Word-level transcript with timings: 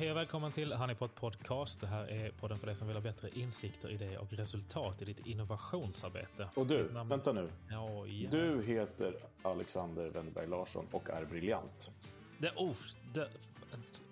Hej 0.00 0.10
och 0.10 0.16
välkommen 0.16 0.52
till 0.52 0.72
Honeypot 0.72 1.14
Podcast. 1.14 1.80
Det 1.80 1.86
här 1.86 2.10
är 2.10 2.30
podden 2.30 2.58
för 2.58 2.66
dig 2.66 2.76
som 2.76 2.86
vill 2.86 2.96
ha 2.96 3.02
bättre 3.02 3.28
insikter, 3.34 3.90
idéer 3.90 4.18
och 4.18 4.32
resultat 4.32 5.02
i 5.02 5.04
ditt 5.04 5.26
innovationsarbete. 5.26 6.48
Och 6.56 6.66
du, 6.66 6.82
vänta 6.82 7.32
nu. 7.32 7.50
Ja, 7.70 8.06
ja. 8.06 8.30
Du 8.30 8.62
heter 8.62 9.14
Alexander 9.42 10.10
Wennerberg 10.10 10.46
Larsson 10.46 10.86
och 10.90 11.10
är 11.10 11.24
briljant. 11.24 11.92
Det, 12.38 12.50
oh, 12.56 12.76
det, 13.14 13.28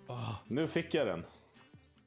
oh, 0.07 0.35
Nu 0.47 0.67
fick 0.67 0.93
jag 0.93 1.07
den. 1.07 1.23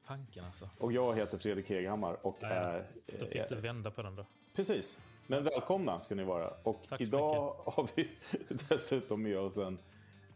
fanken 0.02 0.44
alltså. 0.44 0.69
Och 0.78 0.92
jag 0.92 1.16
heter 1.16 1.38
Fredrik 1.38 1.70
Heghammar 1.70 2.27
och 2.27 2.36
Ja, 2.41 2.48
är... 2.48 2.86
Då 3.20 3.27
fick 3.27 3.48
du 3.48 3.56
vända 3.56 3.91
på 3.91 4.02
den 4.02 4.16
då. 4.16 4.27
Precis. 4.55 5.02
Men 5.27 5.44
välkomna 5.44 6.00
ska 6.00 6.14
ni 6.14 6.24
vara. 6.24 6.50
Och 6.62 6.80
Tack 6.88 6.98
så 6.98 7.05
idag 7.05 7.55
har 7.66 7.88
vi 7.94 8.10
dessutom 8.69 9.22
med 9.22 9.38
oss 9.38 9.58
en, 9.58 9.78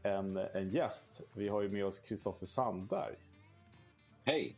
en, 0.03 0.37
en 0.37 0.71
gäst. 0.71 1.21
Vi 1.33 1.49
har 1.49 1.63
ju 1.63 1.69
med 1.69 1.85
oss 1.85 1.99
Kristoffer 1.99 2.47
Sandberg. 2.47 3.15
Hej! 4.29 4.57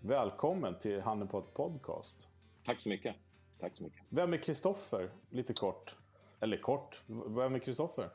Välkommen 0.00 0.78
till 0.78 1.00
Honeypot 1.00 1.54
Podcast. 1.54 2.28
Tack 2.62 2.80
så 2.80 2.88
mycket. 2.88 3.16
Tack 3.60 3.76
så 3.76 3.82
mycket. 3.82 4.00
Vem 4.08 4.32
är 4.32 4.36
Kristoffer? 4.36 5.10
Lite 5.30 5.52
kort. 5.54 5.96
Eller 6.40 6.56
kort. 6.56 7.02
Vem 7.36 7.54
är 7.54 7.58
Kristoffer? 7.58 8.10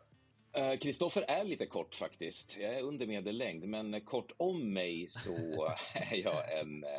Eh, 0.53 0.77
Kristoffer 0.77 1.21
är 1.27 1.43
lite 1.43 1.65
kort 1.65 1.95
faktiskt. 1.95 2.57
Jag 2.57 2.73
är 2.75 2.81
under 2.81 3.07
medellängd, 3.07 3.63
men 3.63 4.01
kort 4.01 4.31
om 4.37 4.73
mig 4.73 5.07
så 5.09 5.31
är 5.93 6.15
jag 6.23 6.59
en... 6.59 6.83
eh, 6.83 6.89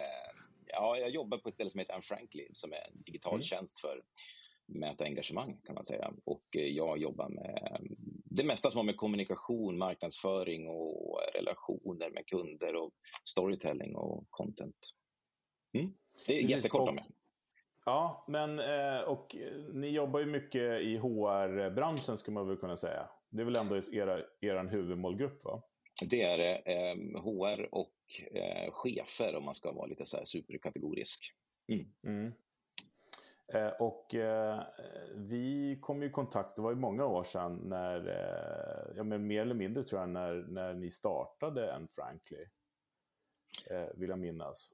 Ja, 0.70 0.96
jag 0.98 1.10
jobbar 1.10 1.38
på 1.38 1.48
ett 1.48 1.54
ställe 1.54 1.70
som 1.70 1.78
heter 1.78 1.92
Anne 1.94 2.02
Frankly 2.02 2.48
som 2.54 2.72
är 2.72 2.76
en 2.76 3.02
digital 3.02 3.32
Mm. 3.34 3.42
tjänst 3.42 3.78
för 3.80 4.02
mäta 4.66 5.04
engagemang 5.04 5.56
kan 5.64 5.74
man 5.74 5.84
säga. 5.84 6.12
Och 6.24 6.44
eh, 6.56 6.62
jag 6.66 6.98
jobbar 6.98 7.28
med 7.28 7.78
det 8.39 8.44
mesta 8.44 8.70
som 8.70 8.78
har 8.78 8.84
med 8.84 8.97
kommunikation, 8.97 9.78
marknadsföring 9.78 10.69
och 10.69 11.20
relationer 11.34 12.11
med 12.11 12.27
kunder 12.27 12.75
och 12.75 12.92
storytelling 13.25 13.97
och 13.97 14.27
content. 14.31 14.77
Mm. 15.78 15.92
Det 16.27 16.33
är 16.33 16.36
Precis, 16.36 16.50
jättekort 16.50 16.89
om 16.89 16.94
mig. 16.94 17.05
Ja, 17.84 18.25
men 18.28 18.59
och, 18.59 19.12
och 19.12 19.36
eh, 19.36 19.53
ni 19.75 19.89
jobbar 19.89 20.20
ju 20.20 20.27
mycket 20.27 20.83
i 20.83 20.97
HR-branschen 20.97 22.19
skulle 22.19 22.34
man 22.34 22.48
väl 22.48 22.56
kunna 22.56 22.77
säga. 22.77 23.09
Det 23.31 23.41
är 23.41 23.44
väl 23.44 23.56
ändå 23.56 23.77
era, 23.92 24.20
er 24.41 24.69
huvudmålgrupp 24.69 25.44
va? 25.44 25.62
Det 26.00 26.22
är 26.22 26.39
det. 26.39 26.56
Eh, 26.56 27.22
HR 27.22 27.75
och 27.75 27.94
eh, 28.33 28.72
chefer 28.72 29.36
om 29.36 29.44
man 29.44 29.55
ska 29.55 29.72
vara 29.72 29.86
lite 29.86 30.06
så 30.06 30.19
superkategorisk. 30.25 31.33
Mm. 32.06 32.33
Eh, 33.52 33.68
och 33.68 34.14
eh, 34.14 34.60
vi 35.14 35.78
kom 35.80 36.02
i 36.02 36.10
kontakt, 36.10 36.56
det 36.56 36.62
var 36.62 36.70
ju 36.70 36.77
många 36.77 37.06
år 37.06 37.22
sedan, 37.24 37.60
när, 37.64 38.08
eh, 38.08 38.96
ja, 38.96 39.02
men 39.02 39.27
mer 39.27 39.42
eller 39.42 39.54
mindre 39.54 39.84
tror 39.84 40.00
jag, 40.00 40.08
när, 40.08 40.34
när 40.34 40.74
ni 40.74 40.91
startade 40.91 41.72
en 41.72 41.88
Frankly. 41.88 42.44
Eh, 43.70 43.86
vill 43.94 44.08
jag 44.10 44.19
minnas. 44.19 44.72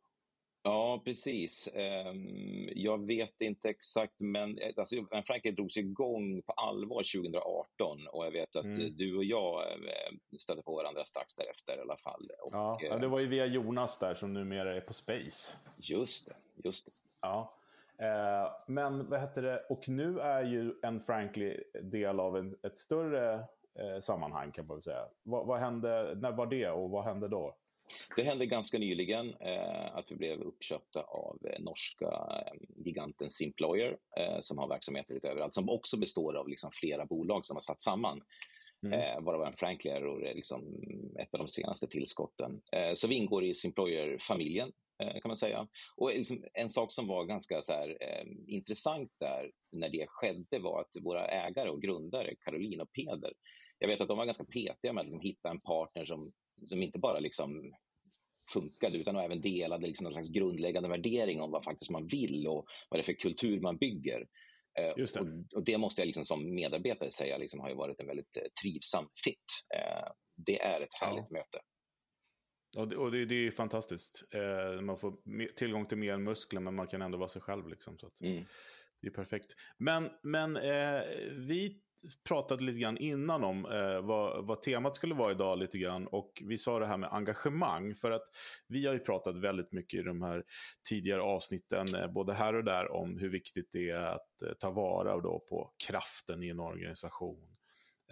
Ja, 0.63 1.03
precis. 1.05 1.69
Ehm, 1.75 2.69
jag 2.75 3.07
vet 3.07 3.41
inte 3.41 3.69
exakt, 3.69 4.21
men 4.21 4.59
eh, 4.59 4.73
alltså, 4.77 4.97
Frankrike 5.11 5.51
drogs 5.51 5.77
igång 5.77 6.43
på 6.43 6.53
allvar 6.53 7.03
2018 7.21 8.07
och 8.13 8.27
jag 8.27 8.31
vet 8.31 8.57
att 8.57 8.65
Mm. 8.65 8.97
du 8.97 9.17
och 9.17 9.25
jag 9.25 9.63
stötte 10.39 10.63
på 10.63 10.75
varandra 10.75 11.05
strax 11.05 11.37
därefter 11.37 11.77
i 11.77 11.81
alla 11.81 11.97
fall. 11.97 12.31
Och, 12.43 12.53
Ja, 12.53 12.99
det 13.01 13.09
var 13.09 13.21
ju 13.21 13.27
via 13.27 13.47
Jonas 13.47 13.99
där 13.99 14.15
som 14.15 14.33
numera 14.33 14.77
är 14.77 14.81
på 14.81 14.93
Space. 14.93 15.57
Just 15.77 16.27
det, 16.27 16.35
just 16.69 16.87
det. 16.87 16.93
Ja. 17.21 17.53
Eh, 17.99 18.53
men 18.67 19.09
vad 19.09 19.21
heter 19.21 19.43
det? 19.43 19.63
Och 19.69 19.89
nu 19.89 20.21
är 20.21 20.43
ju 20.43 20.75
en 20.83 21.01
Frankly 21.01 21.57
del 21.83 22.21
av 22.21 22.37
en, 22.37 22.55
ett 22.63 22.77
större 22.77 23.35
eh, 23.79 24.01
sammanhang 24.01 24.53
kan 24.53 24.67
man 24.67 24.77
väl 24.77 24.83
säga. 24.83 25.05
Vad, 25.23 25.47
vad 25.47 25.61
hände, 25.61 26.15
när 26.15 26.33
var 26.33 26.47
det 26.47 26.71
och 26.71 26.91
vad 26.91 27.05
hände 27.05 27.29
då? 27.29 27.55
Det 28.17 28.23
hände 28.23 28.47
ganska 28.47 28.79
nyligen 28.79 29.35
eh, 29.35 29.97
att 29.97 30.11
vi 30.11 30.17
blev 30.17 30.41
uppköpta 30.41 31.01
av 31.01 31.39
eh, 31.45 31.61
norska 31.61 32.07
eh, 32.07 32.53
giganten 32.85 33.31
Simployer 33.31 33.97
eh, 34.17 34.41
som 34.41 34.59
har 34.59 34.69
verksamheter 34.69 35.15
lite 35.15 35.29
överallt, 35.29 35.55
som 35.55 35.71
också 35.71 35.99
består 35.99 36.37
av 36.37 36.49
liksom, 36.49 36.71
flera 36.73 37.07
bolag 37.07 37.45
som 37.45 37.57
har 37.57 37.61
satt 37.61 37.83
samman. 37.83 38.21
Mm. 38.87 39.01
Eh, 39.01 39.25
varav 39.25 39.47
en 39.47 39.53
Frankly 39.53 39.91
är 39.91 40.35
liksom, 40.35 40.63
ett 41.19 41.35
av 41.35 41.39
de 41.39 41.49
senaste 41.49 41.87
tillskotten. 41.87 42.61
Så 42.95 43.09
vi 43.09 43.15
ingår 43.15 43.45
i 43.45 43.55
Simployer-familjen 43.55 44.73
kan 44.99 45.29
man 45.29 45.37
säga. 45.37 45.69
Och 45.97 46.09
liksom, 46.09 46.45
en 46.55 46.71
sak 46.71 46.93
som 46.93 47.07
var 47.07 47.25
ganska 47.25 47.63
så 47.63 47.73
här, 47.73 47.97
eh, 48.01 48.27
intressant 48.47 49.13
där 49.21 49.51
när 49.73 49.89
det 49.89 50.07
skedde 50.09 50.59
var 50.59 50.81
att 50.81 51.03
våra 51.03 51.27
ägare 51.27 51.71
och 51.71 51.83
grundare, 51.83 52.35
Caroline 52.45 52.81
och 52.81 52.93
Peder, 52.93 53.33
jag 53.79 53.89
vet 53.89 54.01
att 54.01 54.09
de 54.09 54.19
var 54.19 54.25
ganska 54.25 54.45
petiga 54.45 54.93
med 54.93 55.01
att 55.01 55.07
liksom, 55.07 55.21
hitta 55.21 55.51
en 55.51 55.61
partner 55.61 56.05
som, 56.05 56.33
som 56.65 56.83
inte 56.83 56.99
bara 56.99 57.19
liksom 57.19 57.75
funkade 58.53 58.99
utan 58.99 59.17
även 59.17 59.41
delade 59.41 59.87
liksom 59.87 60.05
någon 60.05 60.13
slags 60.13 60.31
grundläggande 60.31 60.89
värdering 60.89 61.41
om 61.41 61.51
vad 61.51 61.65
faktiskt 61.65 61.91
man 61.91 62.07
vill 62.07 62.47
och 62.47 62.67
vad 62.89 62.99
det 62.99 63.03
är 63.03 63.05
för 63.05 63.13
kultur 63.13 63.61
man 63.61 63.77
bygger. 63.77 64.27
Eh, 64.79 64.95
det. 64.97 65.21
Och, 65.21 65.27
och 65.57 65.65
det 65.65 65.79
måste 65.79 66.01
jag 66.01 66.07
liksom 66.07 66.25
som 66.25 66.55
medarbetare 66.55 67.11
säga 67.11 67.39
liksom 67.39 67.61
har 67.61 67.75
varit 67.75 68.01
en 68.01 68.07
väldigt 68.07 68.37
eh, 68.37 68.43
trivsam 68.63 69.09
fit. 69.25 69.45
Eh, 69.75 70.09
det 70.37 70.63
är 70.63 70.81
ett 70.81 70.95
härligt 71.01 71.31
möte. 71.31 71.61
Och 72.77 72.89
det, 72.89 72.97
och 72.97 73.13
det, 73.13 73.25
det 73.25 73.35
är 73.35 73.43
ju 73.43 73.51
fantastiskt. 73.51 74.25
Eh, 74.31 74.81
man 74.81 74.97
får 74.97 75.15
tillgång 75.55 75.87
till 75.87 75.99
mer 75.99 76.19
muskler 76.19 76.61
men 76.61 76.75
man 76.75 76.87
kan 76.87 77.03
ändå 77.03 77.19
vara 77.19 77.29
sig 77.29 77.43
själv. 77.43 77.69
Liksom, 77.69 77.99
så 77.99 78.11
Mm. 78.21 78.45
Det 79.01 79.09
är 79.09 79.13
perfekt. 79.13 79.55
Men, 79.79 80.11
men 80.23 80.57
eh, 80.57 81.03
vi 81.39 81.81
pratade 82.29 82.63
lite 82.63 82.79
grann 82.79 82.99
innan 82.99 83.45
om 83.45 83.67
eh, 83.67 84.01
vad, 84.01 84.47
vad 84.47 84.63
temat 84.63 84.97
skulle 84.97 85.15
vara 85.15 85.33
idag 85.33 85.59
lite 85.59 85.79
grann. 85.79 86.07
Och 86.07 86.43
vi 86.45 86.59
sa 86.59 86.79
det 86.79 86.87
här 86.87 86.97
med 86.97 87.09
engagemang. 87.13 87.95
För 87.95 88.11
att 88.11 88.25
vi 88.69 88.87
har 88.87 88.93
ju 88.93 88.99
pratat 88.99 89.37
väldigt 89.37 89.73
mycket 89.73 90.01
i 90.01 90.03
de 90.03 90.23
här 90.23 90.45
tidigare 90.89 91.23
avsnitten, 91.23 91.95
eh, 91.95 92.13
både 92.13 92.33
här 92.33 92.55
och 92.55 92.65
där, 92.65 92.93
om 92.93 93.19
hur 93.19 93.29
viktigt 93.29 93.73
det 93.73 93.91
är 93.91 94.07
att 94.07 94.43
eh, 94.43 94.53
ta 94.59 94.71
vara 94.71 95.21
då 95.21 95.45
på 95.49 95.71
kraften 95.87 96.43
i 96.43 96.49
en 96.49 96.61
organisation. 96.61 97.47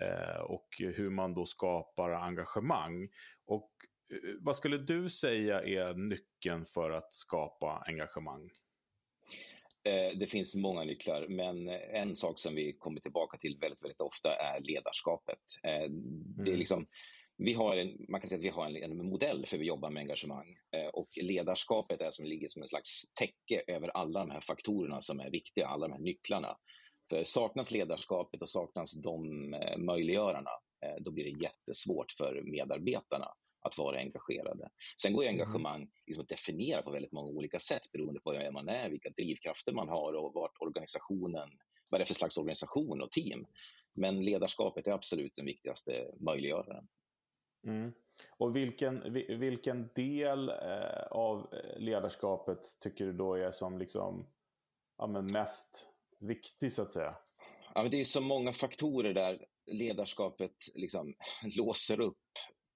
Eh, 0.00 0.40
och 0.40 0.68
hur 0.78 1.10
man 1.10 1.34
då 1.34 1.46
skapar 1.46 2.10
engagemang. 2.10 3.08
Och 3.46 3.70
vad 4.40 4.56
skulle 4.56 4.78
du 4.78 5.10
säga 5.10 5.62
är 5.62 5.94
nyckeln 5.94 6.64
för 6.64 6.90
att 6.90 7.14
skapa 7.14 7.84
engagemang? 7.86 8.50
Eh, 9.84 10.18
det 10.18 10.26
finns 10.26 10.54
många 10.54 10.84
nycklar, 10.84 11.26
men 11.28 11.68
en 11.68 12.16
sak 12.16 12.38
som 12.38 12.54
vi 12.54 12.72
kommer 12.72 13.00
tillbaka 13.00 13.38
till 13.38 13.58
väldigt, 13.60 13.82
väldigt 13.82 14.00
ofta 14.00 14.34
är 14.34 14.60
ledarskapet. 14.60 15.38
Eh, 15.62 15.70
det 16.36 16.42
är 16.42 16.46
Mm. 16.48 16.58
liksom, 16.58 16.86
vi 17.36 17.52
har 17.52 17.76
en, 17.76 18.06
man 18.08 18.20
kan 18.20 18.28
säga 18.28 18.38
att 18.38 18.44
vi 18.44 18.48
har 18.48 18.66
en, 18.66 18.76
en 18.76 19.06
modell 19.06 19.46
för 19.46 19.56
hur 19.56 19.60
vi 19.60 19.66
jobbar 19.68 19.90
med 19.90 20.00
engagemang. 20.00 20.56
Eh, 20.76 20.86
och 20.86 21.06
ledarskapet 21.22 22.00
är 22.00 22.10
som 22.10 22.26
ligger 22.26 22.48
som 22.48 22.62
en 22.62 22.68
slags 22.68 23.12
täcke 23.14 23.62
över 23.66 23.88
alla 23.88 24.20
de 24.20 24.30
här 24.30 24.40
faktorerna 24.40 25.00
som 25.00 25.20
är 25.20 25.30
viktiga, 25.30 25.66
alla 25.66 25.88
de 25.88 25.92
här 25.92 26.00
nycklarna. 26.00 26.56
För 27.10 27.24
saknas 27.24 27.70
ledarskapet 27.70 28.42
och 28.42 28.48
saknas 28.48 28.92
de 29.02 29.54
eh, 29.54 29.78
möjliggörarna, 29.78 30.50
eh, 30.86 30.94
då 31.00 31.10
blir 31.10 31.24
det 31.24 31.42
jättesvårt 31.42 32.12
för 32.12 32.42
medarbetarna 32.44 33.28
att 33.62 33.78
vara 33.78 33.98
engagerade. 33.98 34.68
Sen 35.02 35.12
går 35.12 35.24
ju 35.24 35.30
engagemang 35.30 35.90
liksom 36.06 36.22
att 36.22 36.28
definiera 36.28 36.82
på 36.82 36.90
väldigt 36.90 37.12
många 37.12 37.28
olika 37.28 37.58
sätt 37.58 37.92
beroende 37.92 38.20
på 38.20 38.32
vem 38.32 38.54
man 38.54 38.68
är, 38.68 38.90
vilka 38.90 39.10
drivkrafter 39.10 39.72
man 39.72 39.88
har 39.88 40.12
och 40.12 40.34
vart 40.34 40.56
organisationen, 40.58 41.50
vad 41.90 42.00
det 42.00 42.04
är 42.04 42.06
för 42.06 42.14
slags 42.14 42.36
organisation 42.36 43.02
och 43.02 43.10
team. 43.10 43.46
Men 43.94 44.24
ledarskapet 44.24 44.86
är 44.86 44.92
absolut 44.92 45.36
den 45.36 45.44
viktigaste 45.46 46.10
möjliggöraren. 46.20 46.88
Mm. 47.66 47.92
Och 48.38 48.56
vilken, 48.56 49.12
vi- 49.12 49.34
vilken 49.36 49.90
del 49.94 50.48
eh, 50.48 51.02
av 51.10 51.54
ledarskapet 51.76 52.58
tycker 52.80 53.04
du 53.04 53.12
då 53.12 53.34
är 53.34 53.50
som 53.50 53.78
liksom, 53.78 54.26
ja, 54.98 55.06
men 55.06 55.26
mest 55.32 55.88
viktig 56.18 56.72
så 56.72 56.82
att 56.82 56.92
säga? 56.92 57.16
Ja, 57.74 57.82
men 57.82 57.90
det 57.90 58.00
är 58.00 58.04
så 58.04 58.20
många 58.20 58.52
faktorer 58.52 59.14
där 59.14 59.46
ledarskapet 59.66 60.54
liksom 60.74 61.14
låser 61.56 62.00
upp 62.00 62.18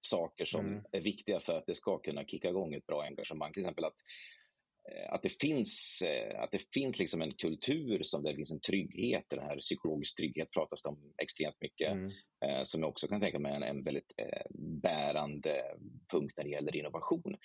saker 0.09 0.45
som 0.45 0.65
Mm. 0.65 0.83
är 0.91 1.01
viktiga 1.01 1.39
för 1.39 1.57
att 1.57 1.65
det 1.65 1.75
ska 1.75 1.97
kunna 1.97 2.23
kicka 2.25 2.49
igång 2.49 2.73
ett 2.73 2.85
bra 2.87 3.03
engagemang. 3.03 3.53
Till 3.53 3.61
exempel 3.61 3.85
att, 3.85 3.95
eh, 4.91 5.13
att 5.13 5.23
det 5.23 5.41
finns, 5.41 6.01
eh, 6.01 6.41
att 6.43 6.51
det 6.51 6.73
finns 6.73 6.99
liksom 6.99 7.21
en 7.21 7.33
kultur 7.33 8.03
som 8.03 8.23
där 8.23 8.29
det 8.31 8.35
finns 8.35 8.51
en 8.51 8.59
trygghet. 8.59 9.25
Den 9.29 9.39
här 9.39 9.57
psykologisk 9.57 10.17
trygghet 10.17 10.51
pratas 10.51 10.83
det 10.83 10.89
om 10.89 11.13
extremt 11.21 11.61
mycket. 11.61 11.91
Mm. 11.91 12.11
eh, 12.45 12.63
som 12.63 12.81
jag 12.81 12.89
också 12.89 13.07
kan 13.07 13.21
tänka 13.21 13.39
mig 13.39 13.51
är 13.51 13.55
en, 13.55 13.63
en 13.63 13.83
väldigt 13.83 14.11
eh, 14.17 14.45
bärande 14.83 15.63
punkt 16.11 16.33
när 16.37 16.43
det 16.43 16.49
gäller 16.49 16.75
innovation. 16.75 17.37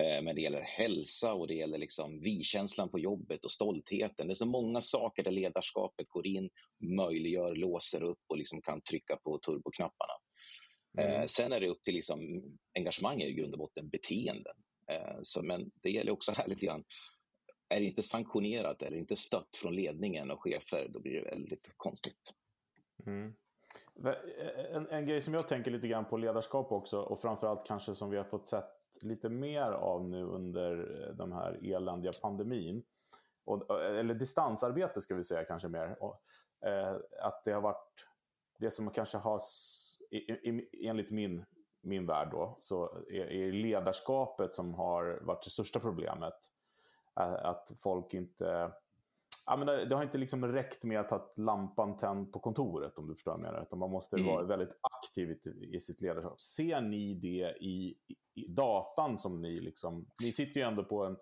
Eh, 0.00 0.22
men 0.22 0.34
det 0.34 0.40
gäller 0.42 0.60
hälsa 0.62 1.34
och 1.34 1.46
det 1.48 1.54
gäller 1.54 1.78
liksom 1.78 2.20
vi-känslan 2.20 2.88
på 2.90 2.98
jobbet 2.98 3.44
och 3.44 3.52
stoltheten. 3.52 4.26
Det 4.26 4.32
är 4.32 4.34
så 4.34 4.46
många 4.46 4.80
saker 4.80 5.22
där 5.22 5.30
ledarskapet 5.30 6.08
går 6.08 6.26
in, 6.26 6.50
möjliggör, 6.96 7.54
låser 7.54 8.02
upp 8.02 8.18
och 8.28 8.38
liksom 8.38 8.62
kan 8.62 8.80
trycka 8.80 9.16
på 9.16 9.38
turboknapparna. 9.38 10.12
Eh, 10.98 11.14
Mm. 11.14 11.28
sen 11.28 11.52
är 11.52 11.60
det 11.60 11.68
upp 11.68 11.82
till 11.82 11.94
liksom, 11.94 12.42
engagemang 12.74 13.20
är 13.20 13.26
i 13.26 13.32
grund 13.32 13.52
och 13.52 13.58
botten 13.58 13.88
beteenden. 13.88 14.56
Eh, 14.86 15.18
så, 15.22 15.42
men 15.42 15.70
det 15.82 15.90
gäller 15.90 16.12
också 16.12 16.32
här 16.32 16.48
lite 16.48 16.66
grann, 16.66 16.84
är 17.68 17.80
det 17.80 17.86
inte 17.86 18.02
sanktionerat 18.02 18.82
eller 18.82 18.96
inte 18.96 19.16
stött 19.16 19.56
från 19.56 19.74
ledningen 19.74 20.30
och 20.30 20.42
chefer, 20.42 20.88
då 20.88 21.00
blir 21.00 21.12
det 21.12 21.30
väldigt 21.30 21.72
konstigt. 21.76 22.34
Mm. 23.06 23.34
En, 24.72 24.88
en 24.88 25.06
grej 25.06 25.20
som 25.20 25.34
jag 25.34 25.48
tänker 25.48 25.70
lite 25.70 25.88
grann 25.88 26.04
på 26.04 26.16
ledarskap 26.16 26.72
också 26.72 27.00
och 27.00 27.20
framförallt 27.20 27.66
kanske 27.66 27.94
som 27.94 28.10
vi 28.10 28.16
har 28.16 28.24
fått 28.24 28.46
sett 28.46 28.70
lite 29.00 29.28
mer 29.28 29.70
av 29.72 30.08
nu 30.08 30.24
under 30.24 30.76
den 31.18 31.32
här 31.32 31.74
eländiga 31.74 32.12
pandemin. 32.12 32.82
Och, 33.44 33.84
eller 33.84 34.14
distansarbete 34.14 35.00
ska 35.00 35.14
vi 35.14 35.24
säga 35.24 35.44
kanske 35.44 35.68
mer. 35.68 35.96
Och, 36.02 36.22
eh, 36.68 36.96
att 37.20 37.44
det 37.44 37.52
har 37.52 37.60
varit 37.60 38.06
det 38.58 38.70
som 38.70 38.90
kanske 38.90 39.18
har, 39.18 39.40
enligt 40.82 41.10
min, 41.10 41.44
min 41.80 42.06
värld 42.06 42.28
då, 42.30 42.56
så 42.58 42.90
är, 43.10 43.52
ledarskapet 43.52 44.54
som 44.54 44.74
har 44.74 45.20
varit 45.22 45.42
det 45.42 45.50
största 45.50 45.80
problemet. 45.80 46.34
Att 47.14 47.72
folk 47.76 48.14
inte 48.14 48.72
Ja, 49.48 49.56
men 49.56 49.88
det, 49.88 49.94
har 49.94 50.02
inte 50.02 50.18
liksom 50.18 50.46
räckt 50.46 50.84
med 50.84 51.00
att 51.00 51.10
ha 51.10 51.32
lampan 51.36 51.96
tänd 51.96 52.32
på 52.32 52.38
kontoret, 52.38 52.98
om 52.98 53.08
du 53.08 53.14
förstår 53.14 53.32
vad 53.32 53.40
jag 53.40 53.52
menar. 53.52 53.62
Utan 53.62 53.78
man 53.78 53.90
måste 53.90 54.16
mm. 54.16 54.26
vara 54.26 54.44
väldigt 54.44 54.78
aktiv 54.80 55.30
i, 55.30 55.76
i, 55.76 55.80
sitt 55.80 56.00
ledarskap. 56.00 56.40
Ser 56.40 56.80
ni 56.80 57.14
det 57.14 57.54
i, 57.60 57.94
i, 58.34 58.48
datan 58.48 59.18
som 59.18 59.42
ni 59.42 59.60
liksom... 59.60 60.06
Ni 60.20 60.32
sitter 60.32 60.60
ju 60.60 60.66
ändå 60.66 60.84
på 60.84 61.04
en, 61.04 61.16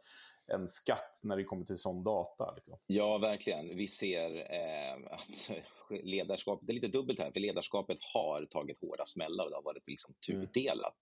en 0.46 0.69
skatt 0.69 1.20
när 1.22 1.37
det 1.37 1.44
kommer 1.44 1.64
till 1.64 1.78
sån 1.78 2.04
data. 2.04 2.52
Liksom. 2.56 2.78
Ja, 2.87 3.19
verkligen. 3.19 3.76
Vi 3.76 3.88
ser 3.88 4.37
eh, 4.37 4.94
att 5.10 5.50
ledarskapet, 6.04 6.66
det 6.66 6.72
är 6.72 6.75
lite 6.75 6.88
dubbelt 6.88 7.19
här, 7.19 7.31
för 7.31 7.40
ledarskapet 7.40 7.98
har 8.14 8.46
tagit 8.46 8.81
hårda 8.81 9.04
smällar 9.06 9.44
och 9.44 9.50
det 9.50 9.56
har 9.56 9.62
varit 9.62 9.88
liksom 9.88 10.14
tudelat. 10.26 11.00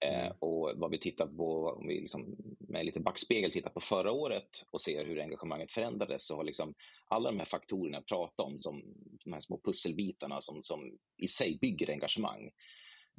Mm. 0.00 0.14
Eh, 0.14 0.26
mm. 0.26 0.36
och 0.38 0.72
vad 0.76 0.90
vi 0.90 0.98
tittar 0.98 1.26
på, 1.26 1.68
om 1.68 1.88
vi 1.88 2.00
liksom 2.00 2.36
med 2.58 2.86
lite 2.86 3.00
backspegel 3.00 3.52
tittar 3.52 3.70
på 3.70 3.80
förra 3.80 4.12
året 4.12 4.48
och 4.70 4.80
ser 4.80 5.04
hur 5.04 5.20
engagemanget 5.20 5.72
förändrades 5.72 6.26
så 6.26 6.36
har 6.36 6.44
liksom 6.44 6.74
alla 7.06 7.30
de 7.30 7.38
här 7.38 7.46
faktorerna 7.46 7.96
jag 7.96 8.06
pratat 8.06 8.46
om, 8.46 8.58
som 8.58 8.82
de 9.24 9.32
här 9.32 9.40
små 9.40 9.60
pusselbitarna 9.64 10.40
som, 10.40 10.62
som 10.62 10.98
i 11.16 11.28
sig 11.28 11.58
bygger 11.60 11.90
engagemang, 11.90 12.50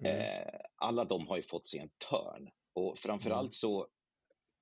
mm. 0.03 0.19
eh, 0.19 0.59
alla 0.75 1.05
de 1.05 1.27
har 1.27 1.37
ju 1.37 1.43
fått 1.43 1.67
sig 1.67 1.79
en 1.79 1.89
törn. 2.09 2.49
Och 2.73 2.99
framförallt 2.99 3.41
mm. 3.41 3.51
så 3.51 3.87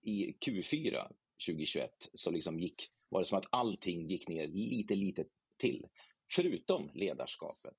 i 0.02 0.38
Q4 0.46 1.08
2021 1.48 1.92
så 2.14 2.32
liksom 2.32 2.60
gick, 2.60 2.76
var 3.10 3.20
det 3.20 3.26
som 3.26 3.38
att 3.38 3.48
allting 3.50 4.08
gick 4.08 4.28
ner 4.28 4.48
lite, 4.48 4.96
lite 4.96 5.26
till, 5.58 5.88
förutom 6.36 6.92
ledarskapet. 6.94 7.78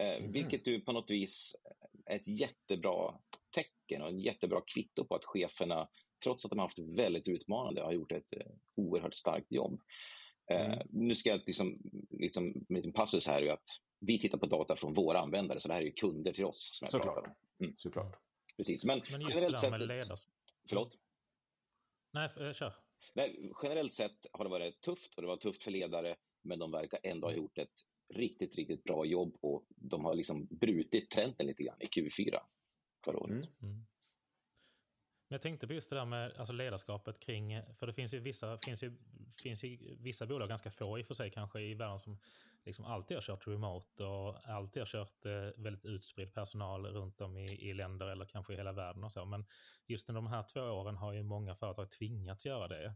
Eh, 0.00 0.16
mm. 0.16 0.32
Vilket 0.32 0.66
ju 0.66 0.80
på 0.80 0.92
något 0.92 1.10
vis 1.10 1.56
är 2.06 2.16
ett 2.16 2.28
jättebra 2.28 3.20
tecken 3.54 4.02
och 4.02 4.08
en 4.08 4.20
jättebra 4.20 4.60
kvitto 4.74 5.04
på 5.04 5.14
att 5.14 5.24
cheferna, 5.24 5.88
trots 6.24 6.44
att 6.44 6.50
de 6.50 6.58
har 6.58 6.66
haft 6.66 6.78
väldigt 6.78 7.28
utmanande, 7.28 7.82
har 7.82 7.92
gjort 7.92 8.12
ett 8.12 8.32
eh, 8.32 8.46
oerhört 8.74 9.14
starkt 9.14 9.52
jobb. 9.52 9.80
Eh, 10.50 10.72
mm. 10.72 10.86
nu 10.90 11.14
ska 11.14 11.30
jag 11.30 11.40
liksom, 11.46 11.78
liksom, 12.10 12.44
en 12.68 12.76
liten 12.76 12.92
passus 12.92 13.26
här 13.26 13.42
är 13.42 13.52
att 13.52 13.68
vi 14.00 14.18
tittar 14.18 14.38
på 14.38 14.46
data 14.46 14.76
från 14.76 14.94
våra 14.94 15.20
användare, 15.20 15.60
så 15.60 15.68
det 15.68 15.74
här 15.74 15.80
är 15.80 15.86
ju 15.86 15.92
kunder 15.92 16.32
till 16.32 16.44
oss. 16.44 16.70
Som 16.78 16.88
Såklart. 16.88 17.28
Mm. 17.60 17.74
Såklart. 17.76 18.16
Precis. 18.56 18.84
Men, 18.84 19.02
Men 19.10 19.20
just 19.20 19.34
generellt 19.34 19.60
det 19.60 19.70
där 19.70 19.78
med 19.78 19.88
ledars... 19.88 20.28
Förlåt? 20.68 20.98
Nej, 22.16 22.48
eh, 22.48 22.52
kör. 22.52 22.72
Nej, 23.14 23.52
generellt 23.62 23.92
sett 23.92 24.26
har 24.32 24.44
det 24.44 24.50
varit 24.50 24.80
tufft 24.80 25.14
och 25.14 25.22
det 25.22 25.28
var 25.28 25.36
tufft 25.36 25.62
för 25.62 25.70
ledare, 25.70 26.16
men 26.42 26.58
de 26.58 26.70
verkar 26.70 27.00
ändå 27.02 27.26
ha 27.26 27.32
mm. 27.32 27.42
gjort 27.42 27.58
ett 27.58 27.80
riktigt, 28.14 28.56
riktigt 28.56 28.84
bra 28.84 29.04
jobb 29.04 29.36
och 29.40 29.66
de 29.68 30.04
har 30.04 30.14
liksom 30.14 30.46
brutit 30.50 31.10
trenden 31.10 31.46
lite 31.46 31.62
grann 31.62 31.82
i 31.82 31.86
Q4 31.86 32.38
förra 33.04 33.18
året. 33.18 33.62
Mm. 33.62 33.72
Mm. 33.72 33.86
Men 35.28 35.34
jag 35.34 35.42
tänkte 35.42 35.66
på 35.66 35.72
just 35.72 35.90
det 35.90 35.96
där 35.96 36.04
med 36.04 36.32
alltså 36.36 36.52
ledarskapet 36.52 37.20
kring, 37.20 37.62
för 37.72 37.86
det 37.86 37.92
finns 37.92 38.14
ju 38.14 38.18
vissa, 38.18 38.58
finns 38.58 38.82
ju, 38.82 38.96
finns 39.42 39.64
ju 39.64 39.96
vissa 40.00 40.26
bolag, 40.26 40.48
ganska 40.48 40.70
få 40.70 40.98
i 40.98 41.02
och 41.02 41.06
för 41.06 41.14
sig 41.14 41.30
kanske 41.30 41.60
i 41.60 41.74
världen, 41.74 42.00
som 42.00 42.18
liksom 42.64 42.84
alltid 42.84 43.16
har 43.16 43.22
kört 43.22 43.46
remote 43.46 44.04
och 44.04 44.48
alltid 44.48 44.80
har 44.82 44.86
kört 44.86 45.24
eh, 45.24 45.62
väldigt 45.62 45.84
utspridd 45.84 46.34
personal 46.34 46.86
runt 46.86 47.20
om 47.20 47.36
i, 47.36 47.70
i 47.70 47.74
länder 47.74 48.06
eller 48.06 48.24
kanske 48.24 48.52
i 48.52 48.56
hela 48.56 48.72
världen 48.72 49.04
och 49.04 49.12
så. 49.12 49.24
Men 49.24 49.46
just 49.86 50.08
under 50.08 50.22
de 50.22 50.26
här 50.26 50.42
två 50.42 50.60
åren 50.60 50.96
har 50.96 51.12
ju 51.12 51.22
många 51.22 51.54
företag 51.54 51.90
tvingats 51.90 52.46
göra 52.46 52.68
det. 52.68 52.94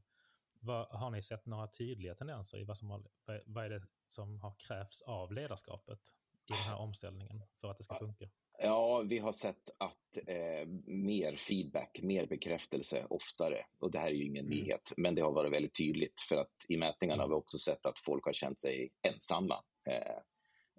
Vad, 0.60 0.86
har 0.86 1.10
ni 1.10 1.22
sett 1.22 1.46
några 1.46 1.66
tydliga 1.66 2.14
tendenser 2.14 2.58
i 2.58 2.64
vad, 2.64 2.76
som 2.76 2.90
har, 2.90 3.02
vad 3.46 3.64
är 3.64 3.70
det 3.70 3.82
som 4.08 4.40
har 4.40 4.54
krävts 4.58 5.02
av 5.02 5.32
ledarskapet 5.32 6.00
i 6.46 6.52
den 6.52 6.62
här 6.62 6.76
omställningen 6.76 7.42
för 7.60 7.70
att 7.70 7.78
det 7.78 7.84
ska 7.84 7.94
funka? 7.94 8.28
Ja, 8.62 9.02
vi 9.02 9.18
har 9.18 9.32
sett 9.32 9.70
att 9.78 10.18
eh, 10.26 10.68
mer 10.86 11.36
feedback, 11.36 12.00
mer 12.02 12.26
bekräftelse 12.26 13.06
oftare. 13.10 13.64
Och 13.78 13.90
det 13.90 13.98
här 13.98 14.06
är 14.06 14.14
ju 14.14 14.24
ingen 14.24 14.46
mm. 14.46 14.58
nyhet, 14.58 14.92
men 14.96 15.14
det 15.14 15.22
har 15.22 15.32
varit 15.32 15.52
väldigt 15.52 15.74
tydligt 15.74 16.20
för 16.28 16.36
att 16.36 16.54
i 16.68 16.76
mätningarna 16.76 17.22
mm. 17.22 17.30
har 17.30 17.36
vi 17.36 17.42
också 17.42 17.58
sett 17.58 17.86
att 17.86 18.00
folk 18.00 18.24
har 18.24 18.32
känt 18.32 18.60
sig 18.60 18.92
ensamma. 19.08 19.54
Eh, 19.88 20.16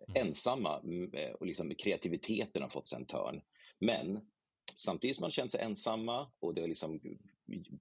mm. 0.07 0.27
Ensamma 0.27 0.79
mm, 0.79 1.13
eh, 1.13 1.31
och 1.31 1.45
liksom 1.45 1.75
kreativiteten 1.75 2.61
har 2.61 2.69
fått 2.69 2.87
sig 2.87 2.99
en 2.99 3.05
törn. 3.05 3.41
Men 3.79 4.19
samtidigt 4.75 5.15
som 5.15 5.23
man 5.23 5.31
känt 5.31 5.51
sig 5.51 5.61
ensamma 5.61 6.31
och 6.39 6.53
det 6.53 6.61
har 6.61 6.67
liksom 6.67 6.99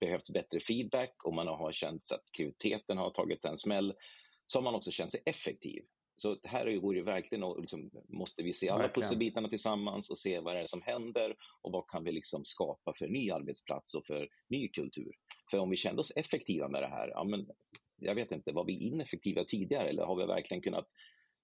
behövts 0.01 0.31
bättre 0.31 0.61
feedback 0.61 1.25
och 1.25 1.35
man 1.35 1.47
har 1.47 1.73
känt 1.73 2.07
att 2.13 2.33
kreativiteten 2.33 2.99
har 2.99 3.11
tagit 3.11 3.43
sig 3.43 3.51
en 3.51 3.57
smäll, 3.57 3.95
så 4.47 4.59
har 4.59 4.65
man 4.65 4.75
också 4.75 4.91
känt 4.91 5.11
sig 5.11 5.23
effektiv. 5.27 5.83
Så 6.21 6.37
här 6.45 6.77
vore 6.81 6.99
det 6.99 7.05
verkligen, 7.05 7.55
liksom, 7.61 7.91
måste 8.09 8.43
vi 8.43 8.53
se 8.53 8.69
alla 8.69 8.79
verkligen. 8.79 9.03
pusselbitarna 9.03 9.49
tillsammans 9.49 10.11
och 10.11 10.19
se 10.19 10.41
vad 10.41 10.57
det 10.57 10.61
är 10.61 10.67
som 10.67 10.83
händer 10.83 11.37
och 11.63 11.73
vad 11.73 11.89
kan 11.89 12.05
vi 12.05 12.13
liksom 12.13 12.45
skapa 12.45 12.93
för 12.99 13.09
ny 13.09 13.31
arbetsplats 13.31 13.95
och 13.95 14.07
för 14.07 14.29
ny 14.49 14.69
kultur. 14.69 15.13
För 15.51 15.59
om 15.59 15.71
vi 15.71 15.77
kände 15.77 16.01
oss 16.01 16.13
effektiva 16.17 16.69
med 16.69 16.83
det 16.83 16.87
här, 16.87 17.09
ja, 17.09 17.25
men, 17.25 17.47
jag 17.97 18.15
vet 18.15 18.33
inte, 18.33 18.53
var 18.53 18.65
vi 18.65 18.87
ineffektiva 18.87 19.45
tidigare 19.45 19.89
eller 19.89 20.03
har 20.03 20.17
vi 20.17 20.27
verkligen 20.27 20.63
kunnat 20.63 20.87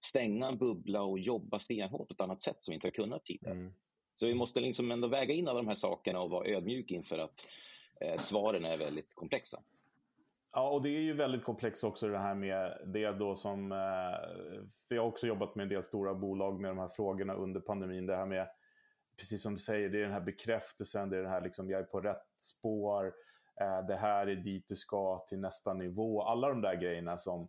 stänga 0.05 0.49
en 0.49 0.59
bubbla 0.59 1.03
och 1.03 1.19
jobba 1.19 1.59
stenhårt 1.59 2.09
på 2.09 2.15
ett 2.15 2.21
annat 2.21 2.41
sätt 2.41 2.57
som 2.59 2.73
vi 2.73 2.75
inte 2.75 2.87
har 2.87 2.93
kunnat 2.93 3.25
tidigare? 3.25 3.55
Mm. 3.55 3.73
Så 4.15 4.27
vi 4.27 4.35
måste 4.35 4.61
liksom 4.61 4.91
ändå 4.91 5.09
väga 5.09 5.35
in 5.35 5.49
alla 5.49 5.59
de 5.59 5.69
här 5.69 5.75
sakerna 5.75 6.21
och 6.21 6.31
vara 6.31 6.49
ödmjuka 6.49 6.95
inför 6.95 7.19
att 7.19 7.47
eh, 8.01 8.17
svaren 8.19 8.65
är 8.65 8.77
väldigt 8.77 9.15
komplexa. 9.15 9.63
Ja, 10.57 10.69
och 10.69 10.83
det 10.83 10.89
är 10.89 11.01
ju 11.01 11.13
väldigt 11.13 11.45
komplext 11.45 11.85
också 11.85 12.09
det 12.09 12.19
här 12.19 12.35
med 12.35 12.79
det 12.87 13.11
då 13.11 13.37
som... 13.37 13.73
Eh, 13.73 13.79
för 14.71 14.95
jag 14.95 15.03
har 15.03 15.09
också 15.09 15.27
jobbat 15.27 15.55
med 15.55 15.63
en 15.63 15.69
del 15.69 15.83
stora 15.83 16.15
bolag 16.15 16.61
med 16.61 16.71
de 16.71 16.79
här 16.79 16.89
frågorna 16.89 17.35
under 17.35 17.61
pandemin. 17.61 18.07
Det 18.07 18.17
här 18.17 18.27
med, 18.27 18.49
precis 19.19 19.43
som 19.43 19.53
du 19.53 19.59
säger, 19.59 19.89
det 19.89 19.99
är 19.99 20.03
den 20.03 20.13
här 20.13 20.21
bekräftelsen, 20.21 21.11
det 21.11 21.19
är 21.19 21.23
den 21.23 21.31
här 21.31 21.41
liksom, 21.41 21.71
jag 21.71 21.81
är 21.81 21.85
på 21.85 22.01
rätt 22.01 22.27
spår, 22.39 23.13
eh, 23.61 23.87
det 23.87 23.97
här 23.97 24.27
är 24.27 24.37
dit 24.37 24.69
du 24.69 24.77
ska 24.77 25.25
till 25.29 25.41
nästa 25.41 25.75
nivå. 25.75 26.23
Alla 26.23 26.49
de 26.49 26.61
där 26.61 26.75
grejerna 26.75 27.19
som 27.19 27.41